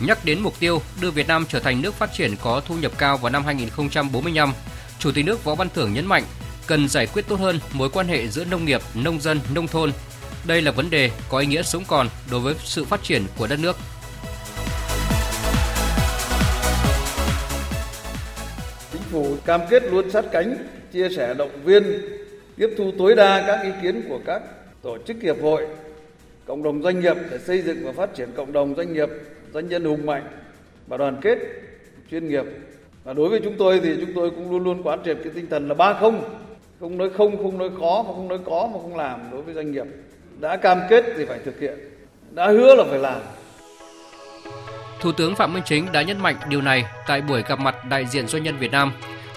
[0.00, 2.92] Nhắc đến mục tiêu đưa Việt Nam trở thành nước phát triển có thu nhập
[2.98, 4.52] cao vào năm 2045,
[4.98, 6.22] Chủ tịch nước Võ Văn Thưởng nhấn mạnh
[6.70, 9.90] cần giải quyết tốt hơn mối quan hệ giữa nông nghiệp, nông dân, nông thôn.
[10.46, 13.46] Đây là vấn đề có ý nghĩa sống còn đối với sự phát triển của
[13.46, 13.76] đất nước.
[18.92, 20.56] Chính phủ cam kết luôn sát cánh,
[20.92, 21.82] chia sẻ động viên,
[22.56, 24.42] tiếp thu tối đa các ý kiến của các
[24.82, 25.66] tổ chức hiệp hội,
[26.44, 29.08] cộng đồng doanh nghiệp để xây dựng và phát triển cộng đồng doanh nghiệp
[29.54, 30.24] doanh nhân hùng mạnh
[30.86, 31.38] và đoàn kết
[32.10, 32.44] chuyên nghiệp
[33.04, 35.46] và đối với chúng tôi thì chúng tôi cũng luôn luôn quán triệt cái tinh
[35.50, 36.40] thần là ba không
[36.80, 39.54] không nói không không nói có mà không nói có mà không làm đối với
[39.54, 39.84] doanh nghiệp
[40.40, 41.78] đã cam kết thì phải thực hiện
[42.30, 43.20] đã hứa là phải làm.
[45.00, 48.06] Thủ tướng Phạm Minh Chính đã nhấn mạnh điều này tại buổi gặp mặt đại
[48.06, 48.92] diện doanh nhân Việt Nam.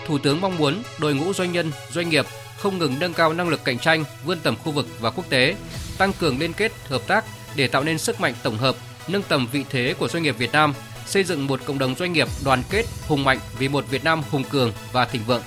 [0.08, 2.26] Thủ tướng mong muốn đội ngũ doanh nhân, doanh nghiệp
[2.58, 5.56] không ngừng nâng cao năng lực cạnh tranh, vươn tầm khu vực và quốc tế,
[5.98, 7.26] tăng cường liên kết, hợp tác
[7.56, 8.76] để tạo nên sức mạnh tổng hợp,
[9.08, 10.74] nâng tầm vị thế của doanh nghiệp Việt Nam,
[11.06, 14.22] xây dựng một cộng đồng doanh nghiệp đoàn kết, hùng mạnh vì một Việt Nam
[14.32, 15.42] hùng cường và thịnh vượng.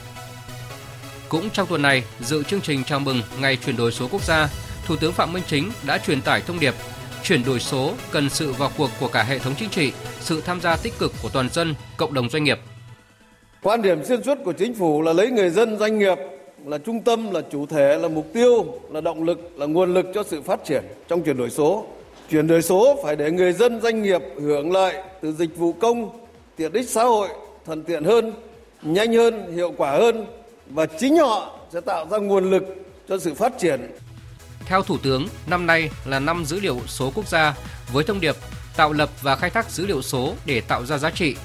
[1.29, 4.49] Cũng trong tuần này, dự chương trình chào mừng Ngày chuyển đổi số quốc gia,
[4.87, 6.74] Thủ tướng Phạm Minh Chính đã truyền tải thông điệp
[7.22, 10.61] chuyển đổi số cần sự vào cuộc của cả hệ thống chính trị, sự tham
[10.61, 12.59] gia tích cực của toàn dân, cộng đồng doanh nghiệp.
[13.62, 16.18] Quan điểm xuyên suốt của chính phủ là lấy người dân doanh nghiệp
[16.66, 20.07] là trung tâm, là chủ thể, là mục tiêu, là động lực, là nguồn lực
[20.14, 21.87] cho sự phát triển trong chuyển đổi số.
[22.31, 26.27] Chuyển đổi số phải để người dân doanh nghiệp hưởng lợi từ dịch vụ công,
[26.57, 27.29] tiện ích xã hội
[27.64, 28.33] thuận tiện hơn,
[28.83, 30.27] nhanh hơn, hiệu quả hơn
[30.70, 32.64] và chính họ sẽ tạo ra nguồn lực
[33.08, 33.90] cho sự phát triển.
[34.66, 37.54] Theo Thủ tướng, năm nay là năm dữ liệu số quốc gia
[37.92, 38.36] với thông điệp
[38.76, 41.36] tạo lập và khai thác dữ liệu số để tạo ra giá trị.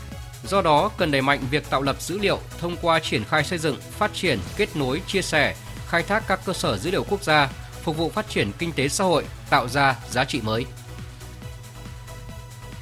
[0.48, 3.60] Do đó, cần đẩy mạnh việc tạo lập dữ liệu thông qua triển khai xây
[3.60, 5.56] dựng, phát triển, kết nối, chia sẻ,
[5.88, 7.50] khai thác các cơ sở dữ liệu quốc gia,
[7.84, 10.66] phục vụ phát triển kinh tế xã hội, tạo ra giá trị mới.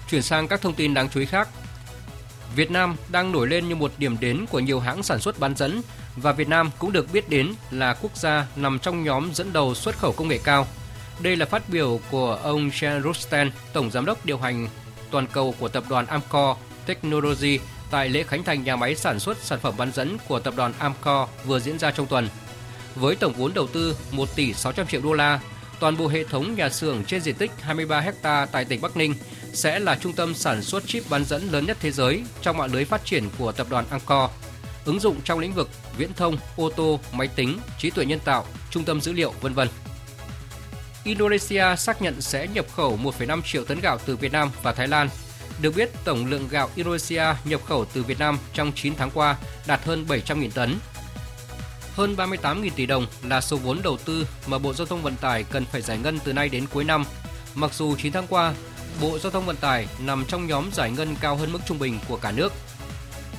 [0.10, 1.50] Chuyển sang các thông tin đáng chú ý khác.
[2.56, 5.56] Việt Nam đang nổi lên như một điểm đến của nhiều hãng sản xuất bán
[5.56, 5.82] dẫn
[6.16, 9.76] và Việt Nam cũng được biết đến là quốc gia nằm trong nhóm dẫn đầu
[9.76, 10.68] xuất khẩu công nghệ cao.
[11.20, 14.68] Đây là phát biểu của ông Jean Rosten, Tổng Giám đốc điều hành
[15.12, 17.60] toàn cầu của tập đoàn Amcor Technology
[17.92, 20.74] tại lễ khánh thành nhà máy sản xuất sản phẩm bán dẫn của tập đoàn
[20.80, 22.30] Amcor vừa diễn ra trong tuần.
[22.96, 25.40] Với tổng vốn đầu tư 1 tỷ 600 triệu đô la,
[25.80, 29.14] toàn bộ hệ thống nhà xưởng trên diện tích 23 ha tại tỉnh Bắc Ninh
[29.54, 32.74] sẽ là trung tâm sản xuất chip bán dẫn lớn nhất thế giới trong mạng
[32.74, 34.32] lưới phát triển của tập đoàn Amcor.
[34.90, 38.46] Ứng dụng trong lĩnh vực viễn thông, ô tô, máy tính, trí tuệ nhân tạo,
[38.72, 39.68] trung tâm dữ liệu, vân vân.
[41.04, 44.88] Indonesia xác nhận sẽ nhập khẩu 1,5 triệu tấn gạo từ Việt Nam và Thái
[44.88, 45.10] Lan.
[45.62, 49.36] Được biết, tổng lượng gạo Indonesia nhập khẩu từ Việt Nam trong 9 tháng qua
[49.68, 50.76] đạt hơn 700.000 tấn.
[51.96, 55.44] Hơn 38.000 tỷ đồng là số vốn đầu tư mà Bộ Giao thông Vận tải
[55.44, 57.04] cần phải giải ngân từ nay đến cuối năm.
[57.56, 58.54] Mặc dù 9 tháng qua,
[59.02, 62.00] Bộ Giao thông Vận tải nằm trong nhóm giải ngân cao hơn mức trung bình
[62.08, 62.54] của cả nước.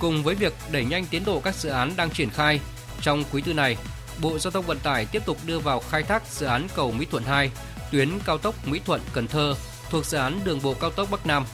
[0.01, 2.61] Cùng với việc đẩy nhanh tiến độ các dự án đang triển khai,
[3.03, 3.77] trong quý tư này,
[4.21, 7.07] Bộ Giao thông Vận tải tiếp tục đưa vào khai thác dự án cầu Mỹ
[7.11, 7.51] Thuận 2,
[7.93, 9.55] tuyến cao tốc Mỹ Thuận Cần Thơ
[9.91, 11.45] thuộc dự án đường bộ cao tốc Bắc Nam.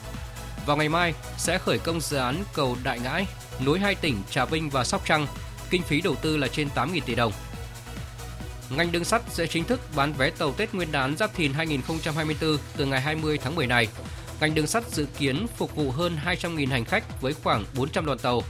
[0.66, 3.26] Vào ngày mai sẽ khởi công dự án cầu Đại Ngãi
[3.60, 5.26] nối hai tỉnh Trà Vinh và Sóc Trăng,
[5.70, 7.32] kinh phí đầu tư là trên 8.000 tỷ đồng.
[8.70, 12.58] Ngành đường sắt sẽ chính thức bán vé tàu Tết Nguyên đán Giáp Thìn 2024
[12.76, 13.88] từ ngày 20 tháng 10 này.
[14.40, 18.18] Ngành đường sắt dự kiến phục vụ hơn 200.000 hành khách với khoảng 400 đoàn
[18.18, 18.42] tàu.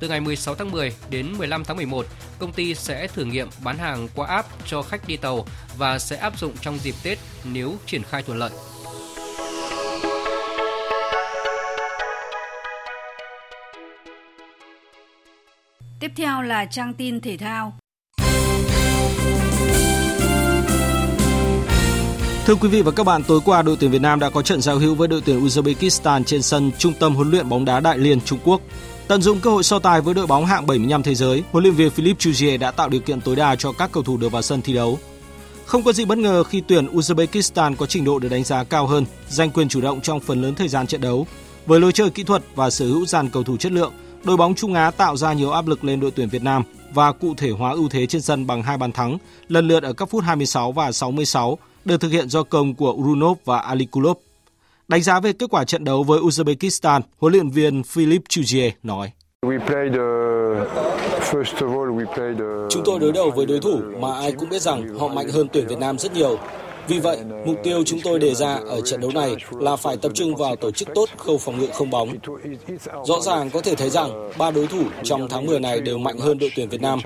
[0.00, 2.06] Từ ngày 16 tháng 10 đến 15 tháng 11,
[2.38, 6.16] công ty sẽ thử nghiệm bán hàng qua app cho khách đi tàu và sẽ
[6.16, 8.50] áp dụng trong dịp Tết nếu triển khai thuận lợi.
[16.00, 17.78] Tiếp theo là trang tin thể thao.
[22.46, 24.60] Thưa quý vị và các bạn, tối qua đội tuyển Việt Nam đã có trận
[24.60, 27.98] giao hữu với đội tuyển Uzbekistan trên sân Trung tâm huấn luyện bóng đá Đại
[27.98, 28.60] Liên, Trung Quốc.
[29.08, 31.74] Tận dụng cơ hội so tài với đội bóng hạng 75 thế giới, huấn luyện
[31.74, 34.42] viên Philip Chuzier đã tạo điều kiện tối đa cho các cầu thủ được vào
[34.42, 34.98] sân thi đấu.
[35.66, 38.86] Không có gì bất ngờ khi tuyển Uzbekistan có trình độ được đánh giá cao
[38.86, 41.26] hơn, giành quyền chủ động trong phần lớn thời gian trận đấu.
[41.66, 43.92] Với lối chơi kỹ thuật và sở hữu dàn cầu thủ chất lượng,
[44.24, 46.62] đội bóng Trung Á tạo ra nhiều áp lực lên đội tuyển Việt Nam
[46.94, 49.18] và cụ thể hóa ưu thế trên sân bằng hai bàn thắng,
[49.48, 53.38] lần lượt ở các phút 26 và 66, được thực hiện do công của Urunov
[53.44, 54.16] và Alikulov.
[54.88, 59.10] Đánh giá về kết quả trận đấu với Uzbekistan, huấn luyện viên Philip Chuzier nói.
[62.70, 65.48] Chúng tôi đối đầu với đối thủ mà ai cũng biết rằng họ mạnh hơn
[65.52, 66.38] tuyển Việt Nam rất nhiều.
[66.88, 70.12] Vì vậy, mục tiêu chúng tôi đề ra ở trận đấu này là phải tập
[70.14, 72.08] trung vào tổ chức tốt khâu phòng ngự không bóng.
[73.04, 76.18] Rõ ràng có thể thấy rằng ba đối thủ trong tháng 10 này đều mạnh
[76.18, 76.98] hơn đội tuyển Việt Nam.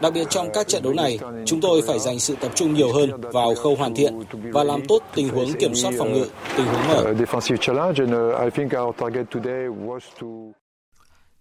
[0.00, 2.92] Đặc biệt trong các trận đấu này, chúng tôi phải dành sự tập trung nhiều
[2.92, 6.66] hơn vào khâu hoàn thiện và làm tốt tình huống kiểm soát phòng ngự, tình
[6.66, 7.14] huống mở.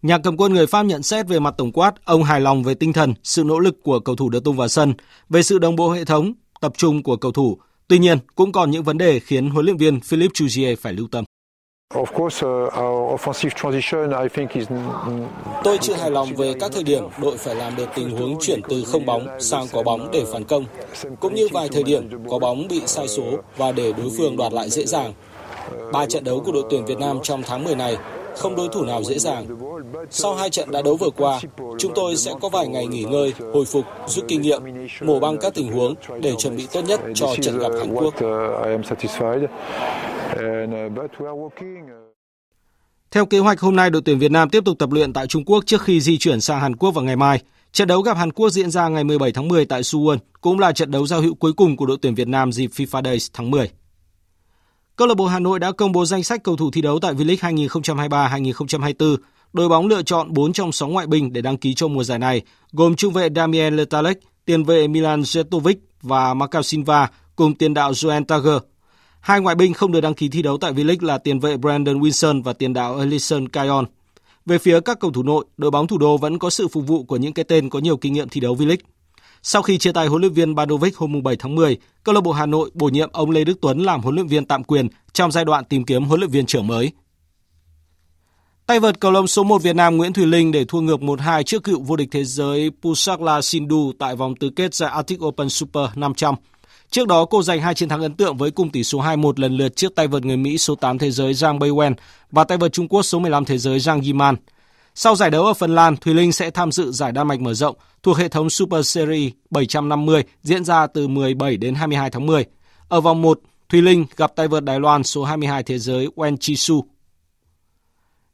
[0.02, 2.74] Nhà cầm quân người Pháp nhận xét về mặt tổng quát, ông hài lòng về
[2.74, 4.94] tinh thần, sự nỗ lực của cầu thủ được tung vào sân,
[5.30, 7.58] về sự đồng bộ hệ thống, tập trung của cầu thủ.
[7.88, 11.08] Tuy nhiên, cũng còn những vấn đề khiến huấn luyện viên Philippe Chuzier phải lưu
[11.12, 11.24] tâm.
[15.64, 18.62] Tôi chưa hài lòng về các thời điểm đội phải làm được tình huống chuyển
[18.70, 20.66] từ không bóng sang có bóng để phản công,
[21.20, 23.24] cũng như vài thời điểm có bóng bị sai số
[23.58, 25.14] và để đối phương đoạt lại dễ dàng.
[25.94, 27.98] Ba trận đấu của đội tuyển Việt Nam trong tháng 10 này
[28.38, 29.46] không đối thủ nào dễ dàng.
[30.10, 31.40] Sau hai trận đã đấu vừa qua,
[31.80, 34.62] chúng tôi sẽ có vài ngày nghỉ ngơi, hồi phục, rút kinh nghiệm,
[35.02, 38.14] mổ băng các tình huống để chuẩn bị tốt nhất cho trận gặp Hàn Quốc.
[43.12, 45.46] Theo kế hoạch hôm nay, đội tuyển Việt Nam tiếp tục tập luyện tại Trung
[45.46, 47.40] Quốc trước khi di chuyển sang Hàn Quốc vào ngày mai.
[47.72, 50.72] Trận đấu gặp Hàn Quốc diễn ra ngày 17 tháng 10 tại Suwon, cũng là
[50.72, 53.52] trận đấu giao hữu cuối cùng của đội tuyển Việt Nam dịp FIFA Days tháng
[53.52, 53.70] 10.
[54.98, 57.14] Câu lạc bộ Hà Nội đã công bố danh sách cầu thủ thi đấu tại
[57.14, 57.56] V-League
[58.50, 59.18] 2023-2024.
[59.54, 62.20] Đội bóng lựa chọn 4 trong 6 ngoại binh để đăng ký cho mùa giải
[62.20, 62.42] này,
[62.72, 67.92] gồm trung vệ Damien Letalek, tiền vệ Milan Zetovic và Macau Silva cùng tiền đạo
[67.92, 68.58] Joel Tager.
[69.20, 72.00] Hai ngoại binh không được đăng ký thi đấu tại V-League là tiền vệ Brandon
[72.00, 73.86] Wilson và tiền đạo Ellison Kion.
[74.46, 77.04] Về phía các cầu thủ nội, đội bóng thủ đô vẫn có sự phục vụ
[77.04, 78.78] của những cái tên có nhiều kinh nghiệm thi đấu V-League.
[79.48, 82.32] Sau khi chia tay huấn luyện viên Badovic hôm 7 tháng 10, câu lạc bộ
[82.32, 85.32] Hà Nội bổ nhiệm ông Lê Đức Tuấn làm huấn luyện viên tạm quyền trong
[85.32, 86.92] giai đoạn tìm kiếm huấn luyện viên trưởng mới.
[88.66, 91.44] Tay vợt cầu lông số 1 Việt Nam Nguyễn Thùy Linh để thua ngược 1-2
[91.44, 95.50] trước cựu vô địch thế giới Pusakla Sindhu tại vòng tứ kết giải Arctic Open
[95.50, 96.36] Super 500.
[96.90, 99.58] Trước đó, cô giành hai chiến thắng ấn tượng với cùng tỷ số 2-1 lần
[99.58, 101.94] lượt trước tay vợt người Mỹ số 8 thế giới Zhang Beiwen
[102.32, 104.36] và tay vợt Trung Quốc số 15 thế giới Zhang Yiman.
[104.98, 107.54] Sau giải đấu ở Phần Lan, Thùy Linh sẽ tham dự giải Đan Mạch mở
[107.54, 112.46] rộng thuộc hệ thống Super Series 750 diễn ra từ 17 đến 22 tháng 10.
[112.88, 113.40] Ở vòng 1,
[113.70, 116.86] Thùy Linh gặp tay vợt Đài Loan số 22 thế giới Wen Chi Su.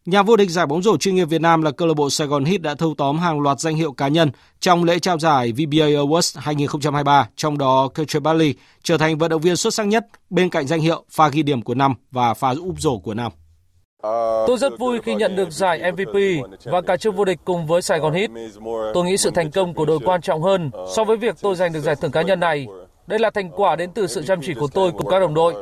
[0.05, 2.27] Nhà vô địch giải bóng rổ chuyên nghiệp Việt Nam là câu lạc bộ Sài
[2.27, 5.51] Gòn Heat đã thâu tóm hàng loạt danh hiệu cá nhân trong lễ trao giải
[5.51, 8.53] VBA Awards 2023, trong đó Ketra Bali
[8.83, 11.61] trở thành vận động viên xuất sắc nhất bên cạnh danh hiệu pha ghi điểm
[11.61, 13.31] của năm và pha úp rổ của năm.
[14.47, 16.15] Tôi rất vui khi nhận được giải MVP
[16.63, 18.29] và cả chức vô địch cùng với Sài Gòn Heat.
[18.93, 21.73] Tôi nghĩ sự thành công của đội quan trọng hơn so với việc tôi giành
[21.73, 22.67] được giải thưởng cá nhân này.
[23.07, 25.53] Đây là thành quả đến từ sự chăm chỉ của tôi cùng các đồng đội,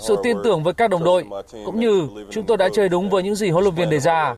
[0.00, 1.24] sự tin tưởng với các đồng đội,
[1.64, 4.36] cũng như chúng tôi đã chơi đúng với những gì huấn luyện viên đề ra.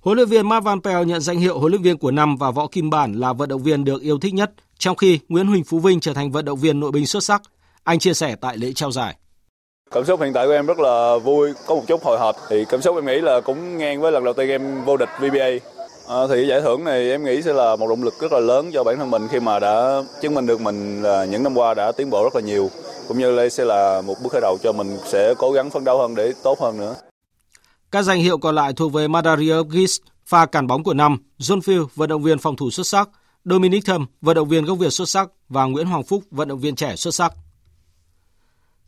[0.00, 2.50] Huấn luyện viên Mark Van Pell nhận danh hiệu huấn luyện viên của năm và
[2.50, 5.64] Võ Kim Bản là vận động viên được yêu thích nhất, trong khi Nguyễn Huỳnh
[5.64, 7.42] Phú Vinh trở thành vận động viên nội binh xuất sắc.
[7.84, 9.16] Anh chia sẻ tại lễ trao giải.
[9.90, 12.36] Cảm xúc hiện tại của em rất là vui, có một chút hồi hộp.
[12.48, 15.08] Thì cảm xúc em nghĩ là cũng ngang với lần đầu tiên em vô địch
[15.18, 15.50] VBA.
[16.08, 18.70] À, thì giải thưởng này em nghĩ sẽ là một động lực rất là lớn
[18.72, 21.74] cho bản thân mình khi mà đã chứng minh được mình là những năm qua
[21.74, 22.70] đã tiến bộ rất là nhiều.
[23.08, 25.84] Cũng như đây sẽ là một bước khởi đầu cho mình sẽ cố gắng phấn
[25.84, 26.94] đấu hơn để tốt hơn nữa.
[27.90, 31.60] Các danh hiệu còn lại thuộc về Madario Gis, pha cản bóng của năm, John
[31.60, 33.08] Phil, vận động viên phòng thủ xuất sắc,
[33.44, 36.60] Dominic Thâm, vận động viên gốc Việt xuất sắc và Nguyễn Hoàng Phúc, vận động
[36.60, 37.32] viên trẻ xuất sắc.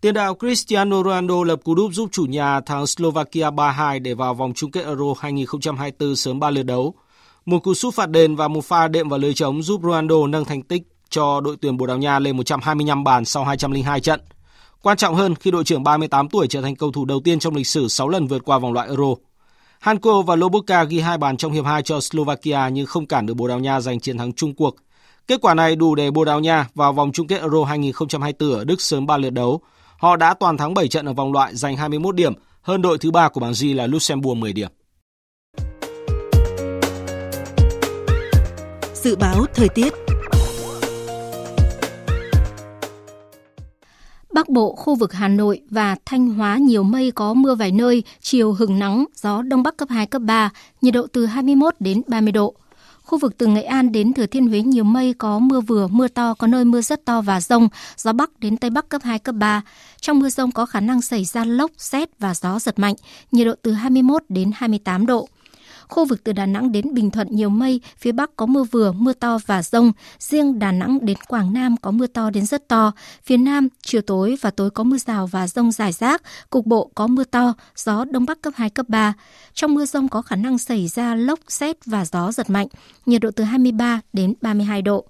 [0.00, 4.34] Tiền đạo Cristiano Ronaldo lập cú đúp giúp chủ nhà thắng Slovakia 3-2 để vào
[4.34, 6.94] vòng chung kết Euro 2024 sớm 3 lượt đấu.
[7.46, 10.44] Một cú sút phạt đền và một pha đệm vào lưới trống giúp Ronaldo nâng
[10.44, 14.20] thành tích cho đội tuyển Bồ Đào Nha lên 125 bàn sau 202 trận.
[14.82, 17.54] Quan trọng hơn khi đội trưởng 38 tuổi trở thành cầu thủ đầu tiên trong
[17.54, 19.14] lịch sử 6 lần vượt qua vòng loại Euro.
[19.78, 23.34] Hanko và Lobotka ghi hai bàn trong hiệp 2 cho Slovakia nhưng không cản được
[23.34, 24.76] Bồ Đào Nha giành chiến thắng chung cuộc.
[25.26, 28.64] Kết quả này đủ để Bồ Đào Nha vào vòng chung kết Euro 2024 ở
[28.64, 29.60] Đức sớm 3 lượt đấu,
[29.98, 32.32] Họ đã toàn thắng 7 trận ở vòng loại giành 21 điểm,
[32.62, 34.68] hơn đội thứ ba của bảng G là Luxembourg 10 điểm.
[38.94, 39.92] Dự báo thời tiết
[44.32, 48.02] Bắc Bộ, khu vực Hà Nội và Thanh Hóa nhiều mây có mưa vài nơi,
[48.20, 52.02] chiều hừng nắng, gió Đông Bắc cấp 2, cấp 3, nhiệt độ từ 21 đến
[52.06, 52.54] 30 độ.
[53.08, 56.08] Khu vực từ Nghệ An đến Thừa Thiên Huế nhiều mây có mưa vừa, mưa
[56.08, 59.18] to, có nơi mưa rất to và rông, gió Bắc đến Tây Bắc cấp 2,
[59.18, 59.62] cấp 3.
[60.00, 62.94] Trong mưa rông có khả năng xảy ra lốc, xét và gió giật mạnh,
[63.32, 65.28] nhiệt độ từ 21 đến 28 độ.
[65.88, 68.92] Khu vực từ Đà Nẵng đến Bình Thuận nhiều mây, phía Bắc có mưa vừa,
[68.92, 69.92] mưa to và rông.
[70.18, 72.92] Riêng Đà Nẵng đến Quảng Nam có mưa to đến rất to.
[73.22, 76.22] Phía Nam, chiều tối và tối có mưa rào và rông rải rác.
[76.50, 79.14] Cục bộ có mưa to, gió Đông Bắc cấp 2, cấp 3.
[79.54, 82.66] Trong mưa rông có khả năng xảy ra lốc, xét và gió giật mạnh.
[83.06, 85.04] Nhiệt độ từ 23 đến 32 độ.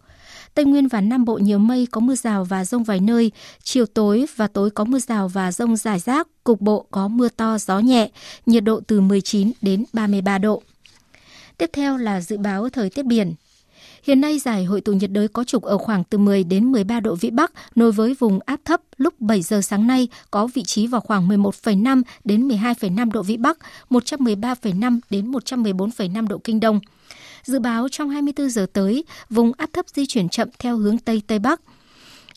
[0.55, 3.87] Tây Nguyên và Nam Bộ nhiều mây có mưa rào và rông vài nơi, chiều
[3.87, 7.59] tối và tối có mưa rào và rông rải rác, cục bộ có mưa to
[7.59, 8.11] gió nhẹ,
[8.47, 10.63] nhiệt độ từ 19 đến 33 độ.
[11.59, 13.35] Tiếp theo là dự báo thời tiết biển.
[14.03, 17.01] Hiện nay giải hội tụ nhiệt đới có trục ở khoảng từ 10 đến 13
[17.01, 20.63] độ vĩ Bắc nối với vùng áp thấp lúc 7 giờ sáng nay có vị
[20.63, 23.59] trí vào khoảng 11,5 đến 12,5 độ vĩ Bắc,
[23.91, 26.81] 113,5 đến 114,5 độ kinh đông.
[27.45, 31.23] Dự báo trong 24 giờ tới, vùng áp thấp di chuyển chậm theo hướng Tây
[31.27, 31.61] Tây Bắc.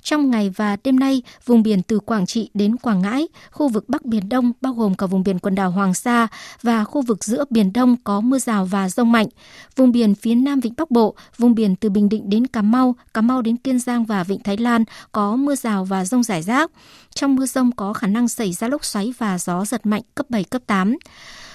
[0.02, 3.89] Trong ngày và đêm nay, vùng biển từ Quảng Trị đến Quảng Ngãi, khu vực
[3.89, 6.28] Bắc Biển Đông bao gồm cả vùng biển quần đảo Hoàng Sa
[6.62, 9.28] và khu vực giữa Biển Đông có mưa rào và rông mạnh.
[9.76, 12.95] Vùng biển phía Nam Vịnh Bắc Bộ, vùng biển từ Bình Định đến Cà Mau,
[13.14, 16.41] Cà Mau đến Kiên Giang và Vịnh Thái Lan có mưa rào và rông rải
[16.41, 16.72] rác.
[17.16, 20.30] Trong mưa rông có khả năng xảy ra lốc xoáy và gió giật mạnh cấp
[20.30, 20.97] 7, cấp 8.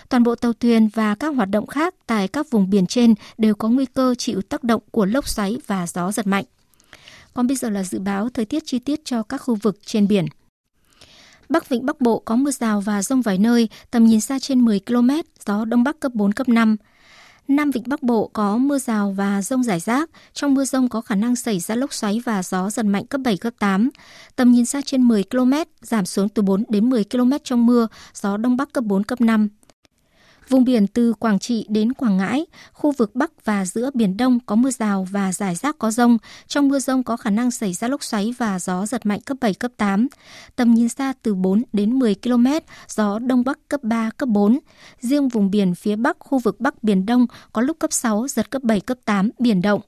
[0.08, 3.54] Toàn bộ tàu thuyền và các hoạt động khác tại các vùng biển trên đều
[3.54, 6.44] có nguy cơ chịu tác động của lốc xoáy và gió giật mạnh.
[7.36, 10.08] Còn bây giờ là dự báo thời tiết chi tiết cho các khu vực trên
[10.08, 10.26] biển.
[11.48, 14.60] Bắc Vịnh Bắc Bộ có mưa rào và rông vài nơi, tầm nhìn xa trên
[14.60, 15.10] 10 km,
[15.46, 16.76] gió Đông Bắc cấp 4, cấp 5.
[17.48, 20.10] Nam Vịnh Bắc Bộ có mưa rào và rông rải rác.
[20.32, 23.20] Trong mưa rông có khả năng xảy ra lốc xoáy và gió giật mạnh cấp
[23.24, 23.90] 7, cấp 8.
[24.36, 27.88] Tầm nhìn xa trên 10 km, giảm xuống từ 4 đến 10 km trong mưa,
[28.14, 29.48] gió Đông Bắc cấp 4, cấp 5.
[30.48, 34.38] Vùng biển từ Quảng Trị đến Quảng Ngãi, khu vực Bắc và giữa Biển Đông
[34.46, 36.18] có mưa rào và rải rác có rông.
[36.46, 39.36] Trong mưa rông có khả năng xảy ra lốc xoáy và gió giật mạnh cấp
[39.40, 40.08] 7, cấp 8.
[40.56, 42.46] Tầm nhìn xa từ 4 đến 10 km,
[42.88, 44.58] gió Đông Bắc cấp 3, cấp 4.
[45.00, 48.50] Riêng vùng biển phía Bắc, khu vực Bắc Biển Đông có lúc cấp 6, giật
[48.50, 49.80] cấp 7, cấp 8, biển động.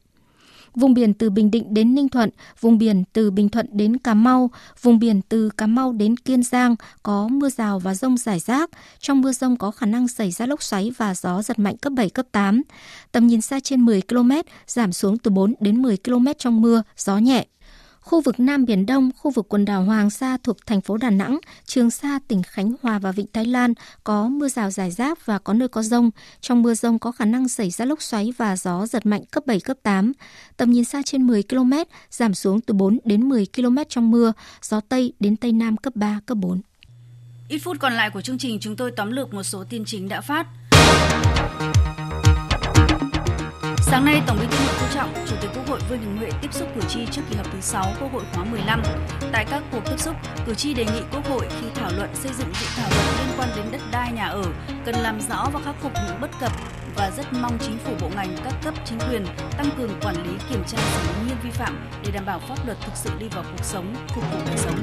[0.74, 4.14] Vùng biển từ Bình Định đến Ninh Thuận, vùng biển từ Bình Thuận đến Cà
[4.14, 4.50] Mau,
[4.82, 8.70] vùng biển từ Cà Mau đến Kiên Giang có mưa rào và rông rải rác.
[8.98, 11.92] Trong mưa rông có khả năng xảy ra lốc xoáy và gió giật mạnh cấp
[11.96, 12.62] 7, cấp 8.
[13.12, 14.30] Tầm nhìn xa trên 10 km,
[14.66, 17.46] giảm xuống từ 4 đến 10 km trong mưa, gió nhẹ.
[18.08, 21.10] Khu vực Nam Biển Đông, khu vực quần đảo Hoàng Sa thuộc thành phố Đà
[21.10, 25.26] Nẵng, Trường Sa, tỉnh Khánh Hòa và Vịnh Thái Lan có mưa rào rải rác
[25.26, 26.10] và có nơi có rông.
[26.40, 29.46] Trong mưa rông có khả năng xảy ra lốc xoáy và gió giật mạnh cấp
[29.46, 30.12] 7, cấp 8.
[30.56, 31.72] Tầm nhìn xa trên 10 km,
[32.10, 34.32] giảm xuống từ 4 đến 10 km trong mưa,
[34.62, 36.60] gió Tây đến Tây Nam cấp 3, cấp 4.
[37.48, 40.08] Ít phút còn lại của chương trình chúng tôi tóm lược một số tin chính
[40.08, 40.46] đã phát.
[43.90, 46.30] Sáng nay, Tổng Bí thư Nguyễn Phú Trọng, Chủ tịch Quốc hội Vương Đình Huệ
[46.42, 48.82] tiếp xúc cử tri trước kỳ họp thứ 6 Quốc hội khóa 15.
[49.32, 50.14] Tại các cuộc tiếp xúc,
[50.46, 53.38] cử tri đề nghị Quốc hội khi thảo luận xây dựng dự thảo luật liên
[53.38, 54.42] quan đến đất đai nhà ở
[54.84, 56.52] cần làm rõ và khắc phục những bất cập
[56.96, 59.26] và rất mong chính phủ bộ ngành các cấp chính quyền
[59.56, 62.66] tăng cường quản lý kiểm tra xử lý nghiêm vi phạm để đảm bảo pháp
[62.66, 64.78] luật thực sự đi vào cuộc sống, phục vụ cuộc sống.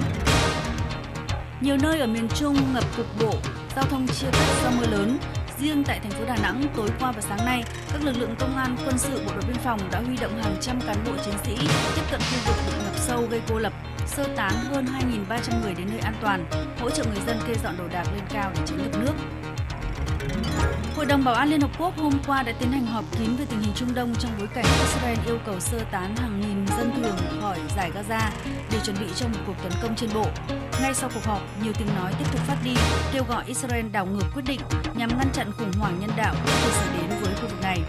[1.61, 3.33] Nhiều nơi ở miền Trung ngập cục bộ,
[3.75, 5.17] giao thông chia cắt do mưa lớn,
[5.59, 8.57] Riêng tại thành phố Đà Nẵng, tối qua và sáng nay, các lực lượng công
[8.57, 11.33] an, quân sự, bộ đội biên phòng đã huy động hàng trăm cán bộ chiến
[11.43, 11.55] sĩ
[11.95, 13.73] tiếp cận khu vực bị ngập sâu gây cô lập,
[14.07, 14.85] sơ tán hơn
[15.29, 16.45] 2.300 người đến nơi an toàn,
[16.79, 19.13] hỗ trợ người dân kê dọn đồ đạc lên cao để tránh ngập nước.
[20.95, 23.45] Hội đồng Bảo an Liên Hợp Quốc hôm qua đã tiến hành họp kín về
[23.49, 26.91] tình hình Trung Đông trong bối cảnh Israel yêu cầu sơ tán hàng nghìn dân
[26.95, 28.29] thường khỏi giải Gaza
[28.71, 30.25] để chuẩn bị cho một cuộc tấn công trên bộ.
[30.81, 32.75] Ngay sau cuộc họp, nhiều tiếng nói tiếp tục phát đi
[33.13, 34.59] kêu gọi Israel đảo ngược quyết định
[34.95, 37.81] nhằm ngăn chặn khủng hoảng nhân đạo có thể xảy đến với khu vực này.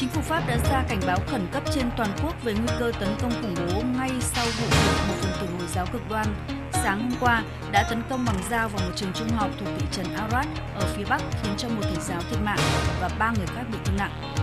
[0.00, 2.92] Chính phủ Pháp đã ra cảnh báo khẩn cấp trên toàn quốc về nguy cơ
[3.00, 6.26] tấn công khủng bố ngay sau vụ việc một phần tử Hồi giáo cực đoan
[6.72, 9.86] sáng hôm qua đã tấn công bằng dao vào một trường trung học thuộc thị
[9.92, 12.58] trấn Arad ở phía Bắc khiến cho một thầy giáo thiệt mạng
[13.00, 14.34] và ba người khác bị thương nặng.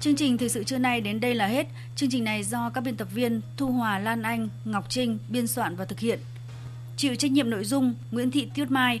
[0.00, 1.66] Chương trình thời sự trưa nay đến đây là hết.
[1.96, 5.46] Chương trình này do các biên tập viên Thu Hòa Lan Anh, Ngọc Trinh biên
[5.46, 6.18] soạn và thực hiện.
[6.96, 9.00] Chịu trách nhiệm nội dung Nguyễn Thị Tuyết Mai.